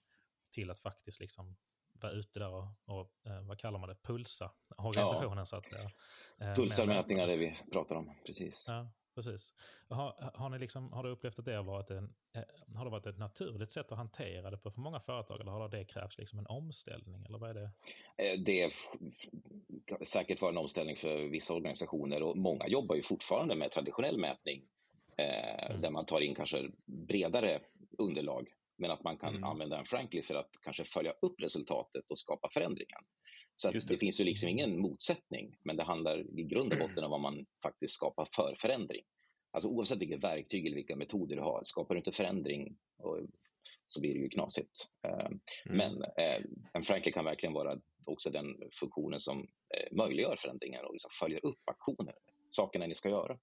till 0.50 0.70
att 0.70 0.80
faktiskt 0.80 1.20
liksom 1.20 1.56
vara 2.02 2.12
ute 2.12 2.38
där 2.38 2.54
och, 2.54 2.68
och 2.84 3.10
eh, 3.26 3.42
vad 3.42 3.58
kallar 3.58 3.78
man 3.78 3.88
det, 3.88 3.96
pulsa 4.02 4.50
organisationen 4.76 5.38
ja. 5.38 5.46
så 5.46 5.56
att 5.56 5.66
säga. 5.66 5.90
Eh, 6.40 6.54
Pulsarmätningar 6.54 7.22
är 7.22 7.26
det 7.26 7.36
vi 7.36 7.56
pratar 7.72 7.96
om, 7.96 8.14
precis. 8.26 8.64
Ja, 8.68 8.90
precis. 9.14 9.52
Har, 9.88 10.30
har, 10.34 10.48
ni 10.48 10.58
liksom, 10.58 10.92
har 10.92 11.02
du 11.02 11.10
upplevt 11.10 11.38
att 11.38 11.44
det 11.44 11.54
har 11.54 11.62
varit, 11.62 11.90
en, 11.90 12.14
eh, 12.34 12.42
har 12.76 12.84
det 12.84 12.90
varit 12.90 13.06
ett 13.06 13.18
naturligt 13.18 13.72
sätt 13.72 13.92
att 13.92 13.98
hantera 13.98 14.50
det 14.50 14.58
på 14.58 14.70
för 14.70 14.80
många 14.80 15.00
företag 15.00 15.40
eller 15.40 15.52
har 15.52 15.68
det 15.68 15.84
krävts 15.84 16.18
liksom 16.18 16.38
en 16.38 16.46
omställning? 16.46 17.24
Eller 17.24 17.38
vad 17.38 17.50
är 17.50 17.54
det? 17.54 17.70
Det 18.38 18.62
är 18.62 18.72
säkert 20.04 20.42
var 20.42 20.48
en 20.48 20.58
omställning 20.58 20.96
för 20.96 21.28
vissa 21.28 21.54
organisationer 21.54 22.22
och 22.22 22.36
många 22.36 22.68
jobbar 22.68 22.96
ju 22.96 23.02
fortfarande 23.02 23.54
med 23.54 23.70
traditionell 23.70 24.18
mätning 24.18 24.62
mm. 25.16 25.80
där 25.80 25.90
man 25.90 26.04
tar 26.04 26.20
in 26.20 26.34
kanske 26.34 26.70
bredare 26.84 27.60
underlag 27.98 28.48
men 28.82 28.90
att 28.90 29.04
man 29.04 29.18
kan 29.18 29.36
mm. 29.36 29.44
använda 29.44 29.78
en 29.78 29.84
Frankly 29.84 30.22
för 30.22 30.34
att 30.34 30.50
kanske 30.62 30.84
följa 30.84 31.12
upp 31.22 31.40
resultatet 31.40 32.10
och 32.10 32.18
skapa 32.18 32.48
förändringen. 32.52 33.00
Så 33.56 33.70
det. 33.70 33.88
det. 33.88 33.98
finns 33.98 34.20
ju 34.20 34.24
liksom 34.24 34.48
ingen 34.48 34.80
motsättning, 34.80 35.56
men 35.64 35.76
det 35.76 35.82
handlar 35.82 36.40
i 36.40 36.42
grund 36.42 36.72
och 36.72 36.78
botten 36.78 37.04
om 37.04 37.10
vad 37.10 37.20
man 37.20 37.46
faktiskt 37.62 37.94
skapar 37.94 38.28
för 38.36 38.54
förändring. 38.58 39.02
Alltså 39.52 39.68
oavsett 39.68 39.98
vilket 39.98 40.24
verktyg 40.24 40.66
eller 40.66 40.76
vilka 40.76 40.96
metoder 40.96 41.36
du 41.36 41.42
har, 41.42 41.60
skapar 41.64 41.94
du 41.94 41.98
inte 41.98 42.12
förändring 42.12 42.76
och, 42.98 43.18
så 43.86 44.00
blir 44.00 44.14
det 44.14 44.20
ju 44.20 44.28
knasigt. 44.28 44.88
Eh, 45.06 45.26
mm. 45.26 45.40
Men 45.64 46.02
eh, 46.02 46.40
en 46.72 46.82
Frankly 46.82 47.12
kan 47.12 47.24
verkligen 47.24 47.52
vara 47.52 47.80
också 48.06 48.30
den 48.30 48.46
funktionen 48.80 49.20
som 49.20 49.40
eh, 49.76 49.96
möjliggör 49.96 50.36
förändringar 50.36 50.82
och 50.82 50.92
liksom 50.92 51.10
följer 51.20 51.46
upp 51.46 51.62
aktioner, 51.64 52.14
sakerna 52.48 52.86
ni 52.86 52.94
ska 52.94 53.08
göra. 53.08 53.38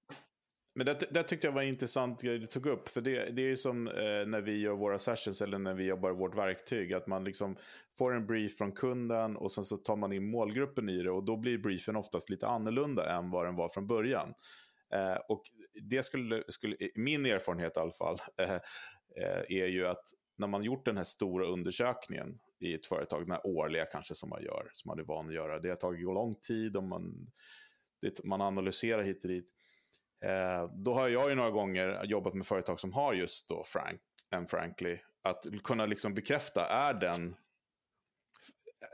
Men 0.73 0.85
det, 0.85 0.99
det 1.11 1.23
tyckte 1.23 1.47
jag 1.47 1.51
var 1.51 1.61
en 1.61 1.67
intressant 1.67 2.21
grej 2.21 2.39
du 2.39 2.47
tog 2.47 2.65
upp. 2.65 2.89
För 2.89 3.01
det, 3.01 3.35
det 3.35 3.41
är 3.41 3.47
ju 3.47 3.57
som 3.57 3.87
eh, 3.87 3.93
när 4.27 4.41
vi 4.41 4.61
gör 4.61 4.73
våra 4.73 4.99
sessions 4.99 5.41
eller 5.41 5.59
när 5.59 5.75
vi 5.75 5.87
jobbar 5.87 6.11
vårt 6.11 6.37
verktyg. 6.37 6.93
Att 6.93 7.07
man 7.07 7.23
liksom 7.23 7.55
får 7.97 8.15
en 8.15 8.27
brief 8.27 8.57
från 8.57 8.71
kunden 8.71 9.37
och 9.37 9.51
sen 9.51 9.65
så 9.65 9.77
tar 9.77 9.95
man 9.95 10.13
in 10.13 10.31
målgruppen 10.31 10.89
i 10.89 11.03
det. 11.03 11.11
Och 11.11 11.23
då 11.23 11.37
blir 11.37 11.57
briefen 11.57 11.95
oftast 11.95 12.29
lite 12.29 12.47
annorlunda 12.47 13.17
än 13.17 13.31
vad 13.31 13.45
den 13.45 13.55
var 13.55 13.69
från 13.69 13.87
början. 13.87 14.33
Eh, 14.93 15.17
och 15.29 15.43
det 15.89 16.03
skulle, 16.03 16.43
skulle, 16.47 16.75
min 16.95 17.25
erfarenhet 17.25 17.77
i 17.77 17.79
alla 17.79 17.91
fall, 17.91 18.17
eh, 18.41 18.53
eh, 18.53 19.43
är 19.49 19.67
ju 19.67 19.87
att 19.87 20.03
när 20.37 20.47
man 20.47 20.63
gjort 20.63 20.85
den 20.85 20.97
här 20.97 21.03
stora 21.03 21.45
undersökningen 21.45 22.39
i 22.59 22.73
ett 22.73 22.85
företag, 22.85 23.21
den 23.21 23.31
här 23.31 23.47
årliga 23.47 23.85
kanske 23.85 24.15
som 24.15 24.29
man 24.29 24.43
gör, 24.43 24.69
som 24.73 24.89
man 24.89 24.99
är 24.99 25.03
van 25.03 25.27
att 25.27 25.33
göra. 25.33 25.59
Det 25.59 25.69
har 25.69 25.75
tagit 25.75 26.05
lång 26.05 26.35
tid 26.35 26.77
och 26.77 26.83
man, 26.83 27.31
det, 28.01 28.23
man 28.23 28.41
analyserar 28.41 29.03
hit 29.03 29.23
och 29.23 29.29
dit. 29.29 29.53
Eh, 30.25 30.71
då 30.73 30.93
har 30.93 31.07
jag 31.07 31.29
ju 31.29 31.35
några 31.35 31.51
gånger 31.51 32.03
jobbat 32.03 32.33
med 32.33 32.45
företag 32.45 32.79
som 32.79 32.93
har 32.93 33.13
just 33.13 33.49
då 33.49 33.63
Frank, 33.65 34.01
en 34.29 34.47
Frankly. 34.47 34.97
Att 35.23 35.45
kunna 35.63 35.85
liksom 35.85 36.13
bekräfta, 36.13 36.65
är 36.65 36.93
den... 36.93 37.35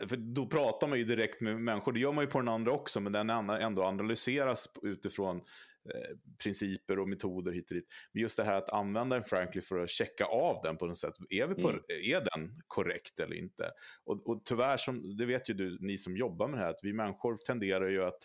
För 0.10 0.18
då 0.18 0.48
pratar 0.48 0.88
man 0.88 0.98
ju 0.98 1.04
direkt 1.04 1.42
med 1.42 1.62
människor, 1.62 1.92
det 1.92 2.00
gör 2.00 2.12
man 2.12 2.24
ju 2.24 2.30
på 2.30 2.40
den 2.40 2.48
andra 2.48 2.72
också, 2.72 3.00
men 3.00 3.12
den 3.12 3.30
ändå 3.30 3.84
analyseras 3.84 4.70
utifrån 4.82 5.38
eh, 5.38 6.18
principer 6.44 7.00
och 7.00 7.10
metoder 7.10 7.52
hit 7.52 7.72
och 7.72 7.76
dit. 7.76 7.88
Men 8.12 8.22
just 8.22 8.38
det 8.38 8.44
här 8.44 8.56
att 8.56 8.70
använda 8.70 9.16
en 9.16 9.24
Frankly 9.24 9.62
för 9.62 9.78
att 9.78 9.90
checka 9.90 10.26
av 10.26 10.60
den 10.64 10.78
på 10.78 10.86
något 10.86 10.98
sätt. 10.98 11.14
Är, 11.30 11.48
vi 11.48 11.56
på, 11.56 11.70
mm. 11.70 11.82
är 12.04 12.22
den 12.36 12.62
korrekt 12.68 13.20
eller 13.20 13.36
inte? 13.36 13.72
Och, 14.04 14.30
och 14.30 14.42
tyvärr, 14.46 14.78
som, 14.78 15.18
det 15.18 15.26
vet 15.26 15.50
ju 15.50 15.54
du, 15.54 15.78
ni 15.82 15.98
som 15.98 16.18
jobbar 16.18 16.48
med 16.48 16.60
det 16.60 16.64
här, 16.64 16.70
att 16.70 16.84
vi 16.84 16.94
människor 16.94 17.38
tenderar 17.38 17.90
ju 17.90 18.04
att 18.04 18.20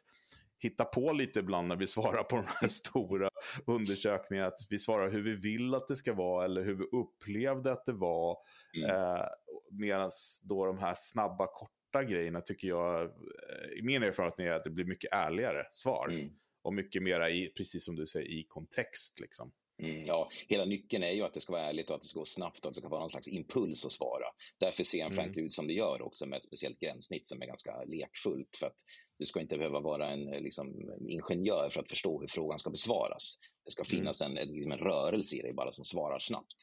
hitta 0.63 0.85
på 0.85 1.13
lite 1.13 1.41
ibland 1.41 1.69
när 1.69 1.77
vi 1.77 1.87
svarar 1.87 2.23
på 2.23 2.37
de 2.37 2.45
här 2.47 2.69
stora 2.69 3.31
undersökningarna. 3.67 4.49
Att 4.49 4.67
vi 4.71 4.79
svarar 4.79 5.11
hur 5.11 5.23
vi 5.23 5.37
vill 5.37 5.75
att 5.75 5.89
det 5.89 5.97
ska 5.97 6.15
vara 6.15 6.45
eller 6.45 6.63
hur 6.63 6.75
vi 6.75 6.85
upplevde 6.85 7.73
att 7.73 7.85
det 7.85 7.93
var. 7.93 8.37
Mm. 8.77 8.91
Eh, 8.91 9.25
Medan 9.71 10.11
då 10.43 10.67
de 10.67 10.79
här 10.79 10.95
snabba, 10.97 11.47
korta 11.47 12.05
grejerna 12.05 12.41
tycker 12.41 12.69
jag, 12.69 13.03
eh, 13.03 13.79
i 13.79 13.83
min 13.83 14.03
erfarenhet 14.03 14.41
är 14.41 14.53
att 14.53 14.65
det 14.65 14.71
blir 14.71 14.85
mycket 14.85 15.13
ärligare 15.13 15.65
svar. 15.71 16.09
Mm. 16.09 16.31
Och 16.63 16.75
mycket 16.75 17.03
mera, 17.03 17.31
i, 17.31 17.53
precis 17.57 17.85
som 17.85 17.97
du 17.97 18.07
säger, 18.07 18.31
i 18.31 18.45
kontext. 18.49 19.21
Liksom. 19.21 19.53
Mm, 19.83 20.03
ja, 20.07 20.31
hela 20.49 20.65
nyckeln 20.65 21.03
är 21.03 21.11
ju 21.11 21.23
att 21.23 21.35
det 21.35 21.41
ska 21.41 21.53
vara 21.53 21.69
ärligt 21.69 21.91
och 21.91 21.97
att 21.97 22.03
det 22.03 22.09
ska 22.09 22.19
gå 22.19 22.27
snabbt 22.27 22.65
och 22.65 22.69
att 22.69 22.75
det 22.75 22.81
ska 22.81 22.89
vara 22.89 23.01
någon 23.01 23.11
slags 23.11 23.29
impuls 23.29 23.87
att 23.87 23.93
svara. 23.93 24.27
Därför 24.59 24.85
ser 24.85 25.05
en 25.05 25.13
Frank 25.13 25.37
mm. 25.37 25.45
ut 25.45 25.53
som 25.53 25.67
det 25.67 25.73
gör 25.73 26.03
också 26.03 26.27
med 26.27 26.37
ett 26.37 26.45
speciellt 26.45 26.81
gränssnitt 26.81 27.27
som 27.27 27.43
är 27.43 27.47
ganska 27.47 27.85
lekfullt. 27.85 28.57
För 28.57 28.67
att 28.67 28.77
du 29.21 29.27
ska 29.27 29.41
inte 29.41 29.59
behöva 29.59 29.81
vara 29.81 30.11
en 30.11 30.25
liksom, 30.25 30.91
ingenjör 31.09 31.71
för 31.71 31.81
att 31.81 31.91
förstå 31.91 32.21
hur 32.21 32.27
frågan 32.27 32.59
ska 32.59 32.71
besvaras. 32.71 33.39
Det 33.65 33.71
ska 33.71 33.83
mm. 33.83 33.91
finnas 33.91 34.21
en, 34.21 34.35
liksom 34.35 34.73
en 34.73 34.79
rörelse 34.79 35.37
i 35.37 35.43
dig 35.43 35.53
bara 35.53 35.73
som 35.73 35.85
svarar 35.85 36.19
snabbt. 36.19 36.57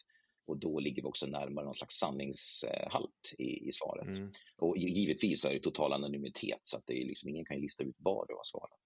Och 0.47 0.57
då 0.57 0.79
ligger 0.79 1.01
vi 1.01 1.07
också 1.07 1.25
närmare 1.25 1.65
någon 1.65 1.73
slags 1.73 1.95
sanningshalt 1.95 3.35
i, 3.37 3.67
i 3.67 3.71
svaret. 3.71 4.17
Mm. 4.17 4.31
Och 4.57 4.77
givetvis 4.77 5.45
är 5.45 5.53
det 5.53 5.59
total 5.59 5.93
anonymitet 5.93 6.61
så 6.63 6.77
att 6.77 6.83
det 6.85 7.01
är 7.01 7.05
liksom, 7.05 7.29
ingen 7.29 7.45
kan 7.45 7.57
lista 7.57 7.83
ut 7.83 7.95
vad 7.97 8.27
du 8.27 8.33
har 8.33 8.43
svarat. 8.43 8.79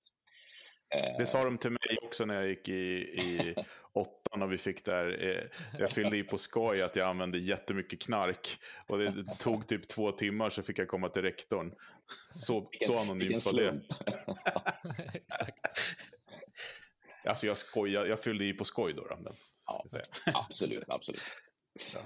Det 1.17 1.25
sa 1.25 1.43
de 1.43 1.57
till 1.57 1.71
mig 1.71 1.97
också 2.01 2.25
när 2.25 2.35
jag 2.35 2.47
gick 2.47 2.69
i, 2.69 2.73
i 2.73 3.55
åttan 3.93 4.41
och 4.41 4.51
vi 4.51 4.57
fick 4.57 4.85
där. 4.85 5.29
Eh, 5.29 5.43
jag 5.79 5.89
fyllde 5.89 6.17
i 6.17 6.23
på 6.23 6.37
skoj 6.37 6.81
att 6.81 6.95
jag 6.95 7.07
använde 7.07 7.37
jättemycket 7.37 8.01
knark. 8.01 8.59
Och 8.87 8.99
det 8.99 9.13
tog 9.39 9.67
typ 9.67 9.87
två 9.87 10.11
timmar 10.11 10.49
så 10.49 10.63
fick 10.63 10.79
jag 10.79 10.87
komma 10.87 11.09
till 11.09 11.21
rektorn. 11.21 11.73
Så, 12.29 12.69
så 12.81 12.97
anonymt 12.97 13.45
var 13.45 13.61
det. 13.61 13.81
alltså 17.29 17.47
jag 17.47 17.57
skojar, 17.57 18.05
jag 18.05 18.19
fyllde 18.19 18.45
i 18.45 18.53
på 18.53 18.65
skoj 18.65 18.93
då. 18.93 19.01
då 19.01 19.31
ja, 19.67 20.01
absolut, 20.33 20.83
absolut. 20.87 21.21
Ja, 21.93 21.99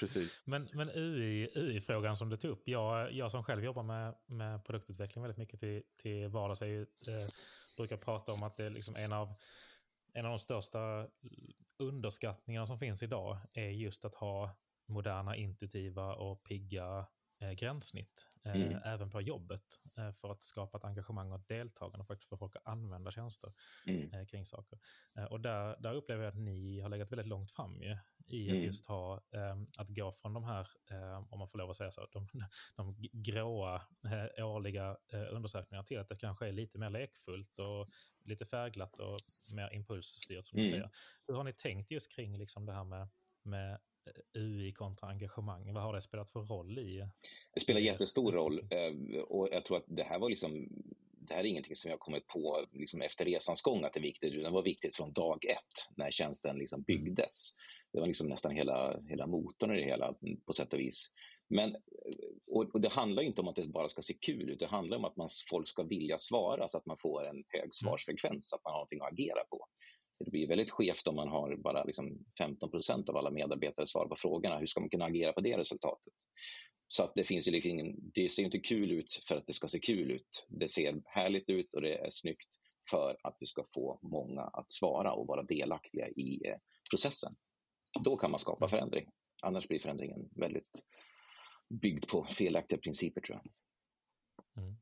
precis. 0.00 0.42
Men, 0.44 0.68
men 0.72 0.90
UI, 0.90 1.50
UI-frågan 1.54 2.16
som 2.16 2.28
du 2.28 2.36
tog 2.36 2.50
upp. 2.50 2.62
Jag, 2.64 3.12
jag 3.12 3.30
som 3.30 3.44
själv 3.44 3.64
jobbar 3.64 3.82
med, 3.82 4.14
med 4.26 4.64
produktutveckling 4.64 5.22
väldigt 5.22 5.38
mycket 5.38 5.60
till, 5.60 5.82
till 6.02 6.28
vardags 6.28 6.62
är 6.62 6.66
ju, 6.66 6.80
eh, 6.82 7.26
brukar 7.78 7.96
prata 7.96 8.32
om 8.32 8.42
att 8.42 8.56
det 8.56 8.66
är 8.66 8.70
liksom 8.70 8.96
en 8.96 9.12
av 9.12 9.34
en 10.12 10.24
av 10.24 10.30
de 10.30 10.38
största 10.38 11.08
underskattningarna 11.78 12.66
som 12.66 12.78
finns 12.78 13.02
idag 13.02 13.38
är 13.52 13.68
just 13.68 14.04
att 14.04 14.14
ha 14.14 14.56
moderna, 14.86 15.36
intuitiva 15.36 16.14
och 16.14 16.42
pigga 16.44 17.06
eh, 17.38 17.50
gränssnitt. 17.50 18.26
Eh, 18.44 18.54
mm. 18.54 18.78
Även 18.84 19.10
på 19.10 19.20
jobbet. 19.20 19.78
Eh, 19.96 20.12
för 20.12 20.32
att 20.32 20.42
skapa 20.42 20.78
ett 20.78 20.84
engagemang 20.84 21.32
och 21.32 21.38
ett 21.40 21.48
deltagande 21.48 22.04
faktiskt 22.04 22.28
få 22.28 22.36
folk 22.36 22.56
att 22.56 22.66
använda 22.66 23.10
tjänster 23.10 23.52
mm. 23.86 24.14
Eh, 24.14 24.26
kring 24.26 24.46
saker. 24.46 24.78
Eh, 25.18 25.24
och 25.24 25.40
där, 25.40 25.76
där 25.80 25.94
upplever 25.94 26.24
jag 26.24 26.30
att 26.30 26.38
ni 26.38 26.80
har 26.80 26.88
legat 26.88 27.12
väldigt 27.12 27.26
långt 27.26 27.50
fram 27.50 27.82
ju, 27.82 27.98
i 28.26 28.48
mm. 28.48 28.58
att 28.58 28.64
just 28.64 28.86
ha, 28.86 29.22
ehm, 29.32 29.66
att 29.78 29.88
gå 29.88 30.12
från 30.12 30.34
de 30.34 30.44
här, 30.44 30.68
ehm, 30.90 31.24
om 31.30 31.38
man 31.38 31.48
får 31.48 31.58
lov 31.58 31.70
att 31.70 31.76
säga 31.76 31.90
så, 31.90 32.06
de, 32.12 32.28
de 32.76 32.96
gråa 33.12 33.82
årliga 34.38 34.96
undersökningarna 35.30 35.84
till 35.84 35.98
att 35.98 36.08
det 36.08 36.16
kanske 36.16 36.48
är 36.48 36.52
lite 36.52 36.78
mer 36.78 36.90
lekfullt 36.90 37.58
och 37.58 37.88
lite 38.24 38.44
färgglatt 38.44 39.00
och 39.00 39.20
mer 39.56 39.74
impulsstyrt 39.74 40.46
som 40.46 40.56
du 40.56 40.62
mm. 40.62 40.72
säger. 40.72 40.90
Hur 41.26 41.34
har 41.34 41.44
ni 41.44 41.52
tänkt 41.52 41.90
just 41.90 42.12
kring 42.12 42.38
liksom 42.38 42.66
det 42.66 42.72
här 42.72 42.84
med, 42.84 43.08
med 43.42 43.78
UI 44.34 44.72
kontra 44.72 45.08
engagemang? 45.08 45.72
Vad 45.72 45.82
har 45.82 45.94
det 45.94 46.00
spelat 46.00 46.30
för 46.30 46.40
roll 46.40 46.78
i? 46.78 47.08
Det 47.54 47.60
spelar 47.60 47.80
jättestor 47.80 48.32
roll 48.32 48.58
eh, 48.58 49.20
och 49.20 49.48
jag 49.52 49.64
tror 49.64 49.76
att 49.76 49.84
det 49.86 50.02
här 50.02 50.18
var 50.18 50.28
liksom 50.28 50.68
det 51.28 51.34
här 51.34 51.40
är 51.40 51.48
ingenting 51.48 51.76
som 51.76 51.90
jag 51.90 52.00
kommit 52.00 52.26
på 52.26 52.66
liksom 52.72 53.02
efter 53.02 53.24
resans 53.24 53.62
gång 53.62 53.84
att 53.84 53.92
det 53.92 54.00
är 54.00 54.02
viktigt, 54.02 54.32
utan 54.32 54.52
det 54.52 54.54
var 54.54 54.62
viktigt 54.62 54.96
från 54.96 55.12
dag 55.12 55.44
ett 55.44 55.96
när 55.96 56.10
tjänsten 56.10 56.58
liksom 56.58 56.82
byggdes. 56.82 57.50
Det 57.92 58.00
var 58.00 58.06
liksom 58.06 58.28
nästan 58.28 58.52
hela, 58.52 59.00
hela 59.08 59.26
motorn 59.26 59.74
i 59.74 59.80
det 59.80 59.86
hela 59.86 60.14
på 60.46 60.52
sätt 60.52 60.72
och 60.72 60.80
vis. 60.80 61.10
Men, 61.48 61.76
och, 62.46 62.80
det 62.80 62.88
handlar 62.88 63.22
inte 63.22 63.40
om 63.40 63.48
att 63.48 63.56
det 63.56 63.66
bara 63.66 63.88
ska 63.88 64.02
se 64.02 64.14
kul 64.14 64.50
ut, 64.50 64.58
det 64.58 64.66
handlar 64.66 64.96
om 64.96 65.04
att 65.04 65.16
man, 65.16 65.28
folk 65.50 65.68
ska 65.68 65.82
vilja 65.82 66.18
svara 66.18 66.68
så 66.68 66.78
att 66.78 66.86
man 66.86 66.96
får 66.98 67.26
en 67.26 67.44
hög 67.48 67.74
svarsfrekvens, 67.74 68.48
så 68.48 68.56
att 68.56 68.64
man 68.64 68.72
har 68.72 68.78
någonting 68.78 69.00
att 69.00 69.12
agera 69.12 69.44
på. 69.50 69.66
Det 70.18 70.30
blir 70.30 70.48
väldigt 70.48 70.70
skevt 70.70 71.06
om 71.06 71.16
man 71.16 71.28
har 71.28 71.56
bara 71.56 71.84
liksom 71.84 72.24
15 72.38 72.70
procent 72.70 73.08
av 73.08 73.16
alla 73.16 73.30
medarbetare 73.30 73.86
svarar 73.86 74.08
på 74.08 74.16
frågorna. 74.16 74.58
Hur 74.58 74.66
ska 74.66 74.80
man 74.80 74.90
kunna 74.90 75.04
agera 75.04 75.32
på 75.32 75.40
det 75.40 75.58
resultatet? 75.58 76.14
Så 76.88 77.04
att 77.04 77.12
det, 77.14 77.24
finns 77.24 77.48
ju 77.48 77.52
liksom 77.52 77.70
ingen, 77.70 77.96
det 78.14 78.28
ser 78.28 78.42
inte 78.42 78.58
kul 78.58 78.90
ut 78.92 79.24
för 79.28 79.36
att 79.36 79.46
det 79.46 79.52
ska 79.52 79.68
se 79.68 79.78
kul 79.78 80.10
ut. 80.10 80.46
Det 80.48 80.68
ser 80.68 81.02
härligt 81.04 81.50
ut 81.50 81.74
och 81.74 81.82
det 81.82 81.94
är 81.94 82.10
snyggt 82.10 82.48
för 82.90 83.16
att 83.22 83.36
vi 83.40 83.46
ska 83.46 83.64
få 83.74 83.98
många 84.02 84.42
att 84.42 84.72
svara 84.72 85.12
och 85.12 85.26
vara 85.26 85.42
delaktiga 85.42 86.08
i 86.08 86.46
eh, 86.46 86.56
processen. 86.90 87.36
Då 88.04 88.16
kan 88.16 88.30
man 88.30 88.40
skapa 88.40 88.68
förändring. 88.68 89.10
Annars 89.42 89.68
blir 89.68 89.78
förändringen 89.78 90.28
väldigt 90.36 90.84
byggd 91.68 92.08
på 92.08 92.24
felaktiga 92.24 92.78
principer 92.78 93.20
tror 93.20 93.40
jag. 93.42 93.52
Mm. 94.62 94.76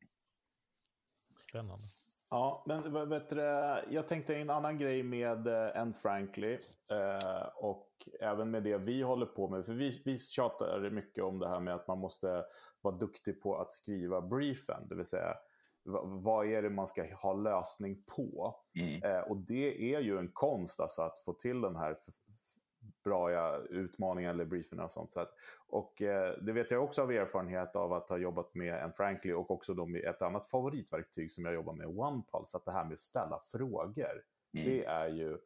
Spännande. 1.49 1.85
Ja, 2.31 2.65
men 2.67 3.09
vet 3.09 3.31
du, 3.31 3.41
jag 3.91 4.09
tänkte 4.09 4.35
en 4.35 4.51
annan 4.51 4.79
grej 4.79 5.03
med 5.03 5.47
uh, 5.47 5.81
Anne 5.81 5.93
Frankly 5.93 6.59
uh, 6.93 7.49
och 7.57 8.09
även 8.21 8.51
med 8.51 8.63
det 8.63 8.79
vi 8.79 9.03
håller 9.03 9.27
på 9.27 9.49
med. 9.49 9.67
För 9.67 9.73
vi, 9.73 10.03
vi 10.05 10.19
tjatar 10.19 10.91
mycket 10.91 11.25
om 11.25 11.39
det 11.39 11.49
här 11.49 11.61
med 11.61 11.75
att 11.75 11.89
man 11.89 11.99
måste 11.99 12.45
vara 12.83 12.97
duktig 12.97 13.43
på 13.43 13.57
att 13.57 13.73
skriva 13.73 14.21
briefen, 14.21 14.89
det 14.89 14.95
vill 14.95 15.05
säga 15.05 15.35
vad 16.05 16.47
är 16.47 16.63
det 16.63 16.71
man 16.71 16.87
ska 16.87 17.15
ha 17.15 17.33
lösning 17.33 18.03
på? 18.17 18.57
Mm. 18.79 19.03
Uh, 19.03 19.31
och 19.31 19.37
det 19.37 19.95
är 19.95 20.01
ju 20.01 20.19
en 20.19 20.31
konst 20.33 20.81
alltså, 20.81 21.03
att 21.03 21.19
få 21.19 21.33
till 21.33 21.61
den 21.61 21.77
här 21.77 21.97
bra 23.05 23.57
utmaningar 23.59 24.31
eller 24.31 24.45
briefingar 24.45 24.85
och 24.85 24.93
sånt. 24.93 25.13
Så 25.13 25.21
att, 25.21 25.35
och 25.69 26.03
eh, 26.03 26.35
det 26.41 26.53
vet 26.53 26.71
jag 26.71 26.85
också 26.85 27.03
av 27.03 27.13
erfarenhet 27.13 27.77
av 27.77 27.93
att 27.93 28.09
ha 28.09 28.17
jobbat 28.17 28.55
med 28.55 28.75
en 28.75 28.93
Frankly 28.93 29.33
och 29.33 29.51
också 29.51 29.75
då 29.75 29.87
med 29.87 30.05
ett 30.05 30.23
annat 30.23 30.49
favoritverktyg 30.49 31.33
som 31.33 31.45
jag 31.45 31.55
jobbar 31.55 31.73
med, 31.73 31.87
OnePulse. 31.87 32.57
Att 32.57 32.65
det 32.65 32.73
här 32.73 32.85
med 32.85 32.93
att 32.93 33.01
ställa 33.01 33.39
frågor, 33.39 34.23
mm. 34.55 34.67
det 34.67 34.85
är 34.85 35.09
ju 35.09 35.39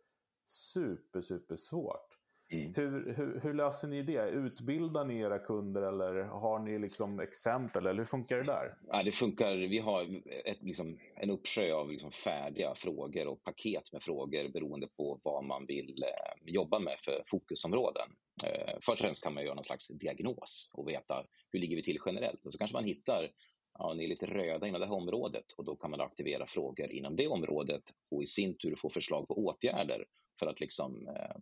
super, 0.47 1.21
super 1.21 1.57
svårt. 1.57 2.20
Mm. 2.53 2.75
Hur, 2.75 3.15
hur, 3.17 3.41
hur, 3.43 3.55
löser 3.55 3.89
ni 3.89 4.03
det? 4.03 4.29
Utbildar 4.29 5.05
ni 5.05 5.21
era 5.21 5.39
kunder 5.39 5.83
eller 5.83 6.23
har 6.23 6.59
ni 6.59 6.79
liksom 6.79 7.21
exempel? 7.21 7.87
Eller 7.87 7.99
hur 7.99 8.05
funkar 8.05 8.37
det 8.37 8.43
där? 8.43 8.75
Ja, 8.89 9.03
det 9.03 9.13
funkar. 9.13 9.57
Vi 9.57 9.79
har 9.79 10.03
ett, 10.45 10.63
liksom, 10.63 10.99
en 11.17 11.31
uppsjö 11.31 11.73
av 11.73 11.91
liksom 11.91 12.13
färdiga 12.13 12.75
frågor 12.75 13.27
och 13.27 13.43
paket 13.43 13.93
med 13.93 14.03
frågor 14.03 14.53
beroende 14.53 14.87
på 14.97 15.21
vad 15.25 15.45
man 15.45 15.67
vill 15.67 16.03
eh, 16.03 16.53
jobba 16.53 16.79
med 16.79 16.99
för 16.99 17.23
fokusområden. 17.27 18.09
Eh, 18.45 18.75
först 18.75 18.89
och 18.89 18.99
främst 18.99 19.23
kan 19.23 19.35
man 19.35 19.45
göra 19.45 19.55
någon 19.55 19.65
slags 19.65 19.89
diagnos 19.89 20.71
och 20.75 20.89
veta 20.89 21.25
hur 21.53 21.61
ligger 21.61 21.77
vi 21.77 21.83
till 21.83 21.99
generellt. 22.07 22.47
Och 22.47 22.53
så 22.53 22.59
kanske 22.59 22.77
man 22.77 22.85
hittar 22.85 23.31
ja, 23.79 23.95
ni 23.95 24.05
är 24.05 24.09
lite 24.09 24.27
röda 24.27 24.67
inom 24.67 24.81
det 24.81 24.87
här 24.87 24.95
området 24.95 25.53
och 25.57 25.65
då 25.65 25.77
kan 25.77 25.91
man 25.91 26.01
aktivera 26.01 26.47
frågor 26.47 26.93
inom 26.93 27.17
det 27.17 27.29
området 27.29 27.83
och 28.11 28.23
i 28.23 28.27
sin 28.27 28.57
tur 28.59 28.77
få 28.77 28.91
förslag 28.91 29.29
på 29.29 29.35
åtgärder 29.35 30.05
för 30.39 30.47
att 30.47 30.61
liksom, 30.61 31.09
eh, 31.09 31.37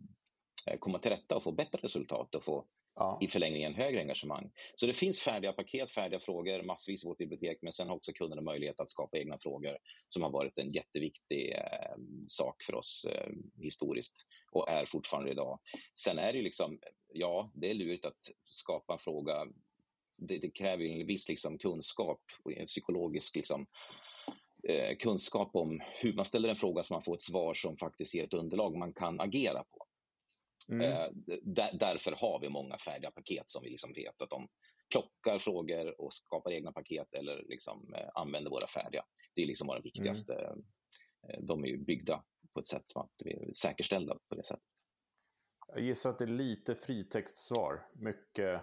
komma 0.79 0.99
till 0.99 1.11
rätta 1.11 1.35
och 1.35 1.43
få 1.43 1.51
bättre 1.51 1.79
resultat 1.81 2.35
och 2.35 2.43
få 2.43 2.65
ja. 2.99 3.17
i 3.21 3.27
förlängningen 3.27 3.73
högre 3.73 3.99
engagemang. 3.99 4.51
Så 4.75 4.85
det 4.85 4.93
finns 4.93 5.19
färdiga 5.19 5.53
paket, 5.53 5.91
färdiga 5.91 6.19
frågor 6.19 6.63
massvis 6.63 7.03
i 7.03 7.07
vårt 7.07 7.17
bibliotek, 7.17 7.59
men 7.61 7.73
sen 7.73 7.87
har 7.87 7.95
också 7.95 8.13
kunderna 8.13 8.41
möjlighet 8.41 8.79
att 8.79 8.89
skapa 8.89 9.17
egna 9.17 9.37
frågor 9.37 9.77
som 10.07 10.23
har 10.23 10.29
varit 10.29 10.57
en 10.57 10.71
jätteviktig 10.71 11.51
eh, 11.51 11.97
sak 12.27 12.63
för 12.63 12.75
oss 12.75 13.05
eh, 13.09 13.29
historiskt 13.61 14.25
och 14.51 14.69
är 14.69 14.85
fortfarande 14.85 15.31
idag. 15.31 15.59
Sen 15.93 16.19
är 16.19 16.33
det 16.33 16.41
liksom, 16.41 16.79
ja, 17.13 17.51
det 17.53 17.69
är 17.69 17.73
lurigt 17.73 18.05
att 18.05 18.29
skapa 18.49 18.93
en 18.93 18.99
fråga. 18.99 19.47
Det, 20.17 20.37
det 20.37 20.49
kräver 20.49 20.85
en 20.85 21.07
viss 21.07 21.29
liksom, 21.29 21.57
kunskap, 21.57 22.21
en 22.55 22.65
psykologisk 22.65 23.35
liksom, 23.35 23.65
eh, 24.63 24.97
kunskap 24.97 25.55
om 25.55 25.81
hur 26.01 26.13
man 26.13 26.25
ställer 26.25 26.49
en 26.49 26.55
fråga 26.55 26.83
så 26.83 26.93
man 26.93 27.03
får 27.03 27.13
ett 27.13 27.21
svar 27.21 27.53
som 27.53 27.77
faktiskt 27.77 28.15
ger 28.15 28.23
ett 28.23 28.33
underlag 28.33 28.77
man 28.77 28.93
kan 28.93 29.19
agera 29.19 29.63
på. 29.63 29.88
Mm. 30.71 30.81
Eh, 30.81 31.07
därför 31.73 32.11
har 32.11 32.39
vi 32.39 32.49
många 32.49 32.77
färdiga 32.77 33.11
paket 33.11 33.49
som 33.49 33.63
vi 33.63 33.69
liksom 33.69 33.93
vet 33.93 34.21
att 34.21 34.29
de 34.29 34.47
plockar 34.91 35.39
frågor 35.39 36.01
och 36.01 36.13
skapar 36.13 36.51
egna 36.51 36.71
paket 36.71 37.13
eller 37.13 37.43
liksom, 37.47 37.93
eh, 37.93 38.09
använder 38.13 38.51
våra 38.51 38.67
färdiga. 38.67 39.03
Det 39.35 39.41
är 39.41 39.47
liksom 39.47 39.67
våra 39.67 39.79
viktigaste. 39.79 40.33
Mm. 40.33 41.45
De 41.47 41.63
är 41.63 41.67
ju 41.67 41.77
byggda 41.77 42.23
på 42.53 42.59
ett 42.59 42.67
sätt 42.67 42.83
som 42.85 43.01
att 43.01 43.11
vi 43.25 43.33
är 43.33 43.53
säkerställda 43.53 44.17
på 44.29 44.35
det 44.35 44.43
sättet. 44.43 44.63
Jag 45.67 45.83
gissar 45.83 46.09
att 46.09 46.19
det 46.19 46.25
är 46.25 46.27
lite 46.27 46.75
fritextsvar, 46.75 47.87
mycket 47.93 48.61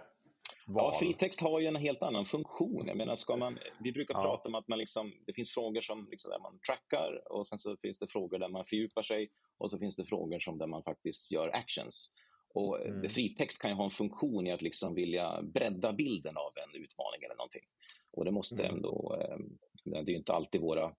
val. 0.67 0.93
Ja, 0.93 0.99
fritext 0.99 1.41
har 1.41 1.59
ju 1.59 1.67
en 1.67 1.75
helt 1.75 2.01
annan 2.01 2.25
funktion. 2.25 2.87
Jag 2.87 2.97
menar, 2.97 3.15
ska 3.15 3.35
man, 3.35 3.59
vi 3.79 3.91
brukar 3.91 4.15
ja. 4.15 4.21
prata 4.21 4.49
om 4.49 4.55
att 4.55 4.67
man 4.67 4.79
liksom, 4.79 5.13
det 5.25 5.33
finns 5.33 5.51
frågor 5.51 5.81
som 5.81 6.07
liksom 6.11 6.31
där 6.31 6.39
man 6.39 6.59
trackar 6.67 7.31
och 7.31 7.47
sen 7.47 7.59
så 7.59 7.77
finns 7.81 7.99
det 7.99 8.07
frågor 8.07 8.39
där 8.39 8.49
man 8.49 8.65
fördjupar 8.65 9.01
sig 9.01 9.29
och 9.57 9.71
så 9.71 9.79
finns 9.79 9.95
det 9.95 10.03
frågor 10.03 10.39
som 10.39 10.57
där 10.57 10.67
man 10.67 10.83
faktiskt 10.83 11.31
gör 11.31 11.49
actions. 11.55 12.13
Och 12.53 12.81
eh, 12.81 12.91
mm. 12.91 13.09
Fritext 13.09 13.61
kan 13.61 13.71
ju 13.71 13.77
ha 13.77 13.83
en 13.83 13.91
funktion 13.91 14.47
i 14.47 14.51
att 14.51 14.61
liksom 14.61 14.95
vilja 14.95 15.41
bredda 15.41 15.93
bilden 15.93 16.37
av 16.37 16.51
en 16.55 16.81
utmaning 16.81 17.23
eller 17.23 17.35
någonting. 17.35 17.65
Och 18.11 18.25
det 18.25 18.31
måste 18.31 18.63
mm. 18.63 18.75
ändå, 18.75 19.17
eh, 19.21 19.37
det 19.83 19.97
är 19.97 20.09
ju 20.09 20.17
inte 20.17 20.33
alltid 20.33 20.61
våra, 20.61 20.95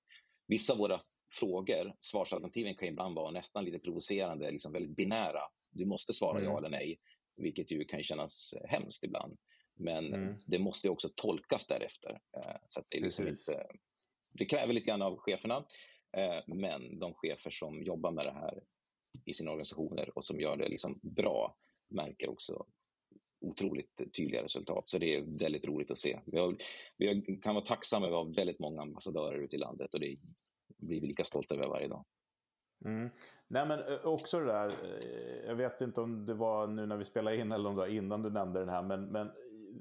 vissa 0.47 0.73
av 0.73 0.79
våra 0.79 1.01
frågor, 1.33 1.94
svarsalternativen 2.01 2.75
kan 2.75 2.88
ibland 2.88 3.14
vara 3.14 3.31
nästan 3.31 3.64
lite 3.64 3.79
provocerande, 3.79 4.51
liksom 4.51 4.73
väldigt 4.73 4.97
binära. 4.97 5.40
Du 5.71 5.87
måste 5.87 6.12
svara 6.12 6.38
mm. 6.38 6.51
ja 6.51 6.59
eller 6.59 6.71
nej, 6.71 6.99
vilket 7.37 7.71
ju 7.71 7.85
kan 7.85 8.03
kännas 8.03 8.55
hemskt 8.64 9.05
ibland. 9.05 9.38
Men 9.75 10.14
mm. 10.14 10.37
det 10.47 10.59
måste 10.59 10.90
också 10.90 11.09
tolkas 11.16 11.66
därefter. 11.66 12.11
Eh, 12.11 12.57
så 12.66 12.83
det, 12.88 12.97
är 12.97 13.03
liksom 13.03 13.29
inte, 13.29 13.66
det 14.33 14.44
kräver 14.44 14.73
lite 14.73 14.87
grann 14.87 15.03
av 15.03 15.16
cheferna. 15.18 15.64
Eh, 16.12 16.42
men 16.47 16.99
de 16.99 17.14
chefer 17.14 17.51
som 17.51 17.83
jobbar 17.83 18.11
med 18.11 18.25
det 18.25 18.33
här 18.33 18.61
i 19.25 19.35
sina 19.35 19.51
organisationer 19.51 20.18
och 20.18 20.25
som 20.25 20.40
gör 20.40 20.57
det 20.57 20.68
liksom 20.68 20.99
bra 21.03 21.57
märker 21.88 22.31
också 22.31 22.66
otroligt 23.40 24.01
tydliga 24.16 24.42
resultat. 24.42 24.88
Så 24.88 24.99
det 24.99 25.14
är 25.14 25.38
väldigt 25.38 25.64
roligt 25.64 25.90
att 25.90 25.99
se. 25.99 26.21
Vi, 26.25 26.38
har, 26.38 26.57
vi 26.97 27.38
kan 27.42 27.55
vara 27.55 27.64
tacksamma 27.64 28.07
över 28.07 28.21
att 28.21 28.27
ha 28.27 28.35
väldigt 28.35 28.59
många 28.59 28.83
ambassadörer 28.83 29.38
ute 29.38 29.57
i 29.57 29.59
landet 29.59 29.94
och 29.94 30.01
det 30.01 30.16
blir 30.66 31.01
vi 31.01 31.07
lika 31.07 31.25
stolta 31.25 31.55
över 31.55 31.66
varje 31.66 31.88
dag. 31.88 32.05
Mm. 32.85 33.11
Nej 33.49 33.66
men 33.66 33.79
eh, 33.79 34.07
också 34.07 34.40
det 34.40 34.47
där, 34.47 34.68
eh, 34.68 35.47
jag 35.47 35.55
vet 35.55 35.81
inte 35.81 36.01
om 36.01 36.27
det 36.27 36.35
var 36.35 36.66
nu 36.66 36.87
när 36.87 36.97
vi 36.97 37.05
spelade 37.05 37.37
in 37.37 37.53
eller 37.53 37.68
om 37.68 37.75
det 37.75 37.81
var 37.81 37.88
innan 37.88 38.23
du 38.23 38.31
nämnde 38.31 38.61
den 38.61 38.68
här, 38.68 38.83
men, 38.83 39.07
men 39.07 39.31